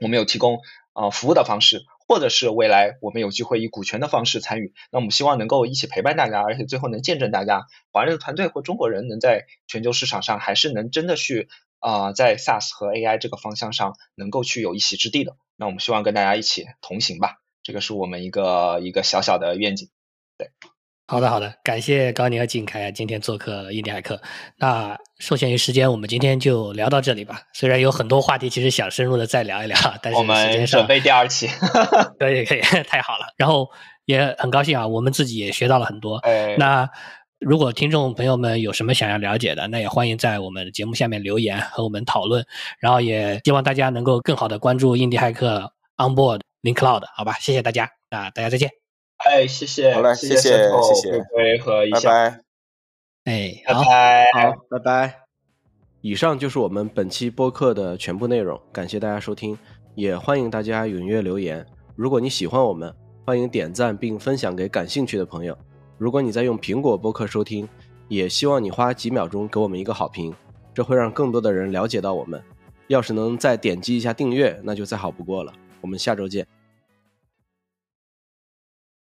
[0.00, 0.60] 我们有提供
[0.94, 1.84] 啊服务的方式。
[2.10, 15.36] 或者是未来我们有机会以股权的方式参与，那我们希望能够一起陪伴大家，而且最后能见证大家华人的团队或中国人能在全球市场上还是能真的去啊在 SaaS 和 AI 这个方向上能够去有一席之地的。
[15.54, 19.88] 那我们希望跟大家一起同行吧，这个是我们一个一个小小的愿景，
[20.36, 20.50] 对。
[21.10, 24.22] 好的，好的，感谢高宁和景凯今天做客印第海客。
[24.58, 27.40] 那受限于时间，我们今天就聊到这里吧。
[27.52, 31.48] 虽然有很多话题，其实想深入的再聊一聊，但是我们准备第二期，
[32.16, 33.26] 可以，可以，太好了。
[33.36, 33.68] 然后
[34.04, 36.22] 也很高兴啊，我们自己也学到了很多。
[36.58, 36.88] 那
[37.40, 42.46] 如果听众朋友们有什么想要了解的，那也欢迎在我们节目下面留言和我们讨论。
[42.78, 47.34] 然后也希望大家能够更好的关注印第海客 Onboard Link Cloud，好吧？
[47.40, 48.79] 谢谢大家，那大家再见。
[49.24, 51.12] 哎，谢谢，好嘞，谢谢，谢谢，
[51.60, 52.40] 和拜拜，
[53.24, 55.14] 哎，拜拜，好，拜拜。
[56.00, 59.58] 以上就是我们本期播客的全部内容，感谢大家收听，
[59.94, 61.64] 也欢迎大家踊跃留言。
[61.94, 62.94] 如果你喜欢我们，
[63.26, 65.56] 欢迎点赞并分享给感兴趣的朋友。
[65.98, 67.68] 如果你在用苹果播客收听，
[68.08, 70.34] 也希望你花几秒钟给我们一个好评，
[70.72, 72.42] 这会让更多的人了解到我们。
[72.86, 75.52] 要是能再点击一下订阅，那就再好不过了。
[75.82, 76.46] 我们下周见。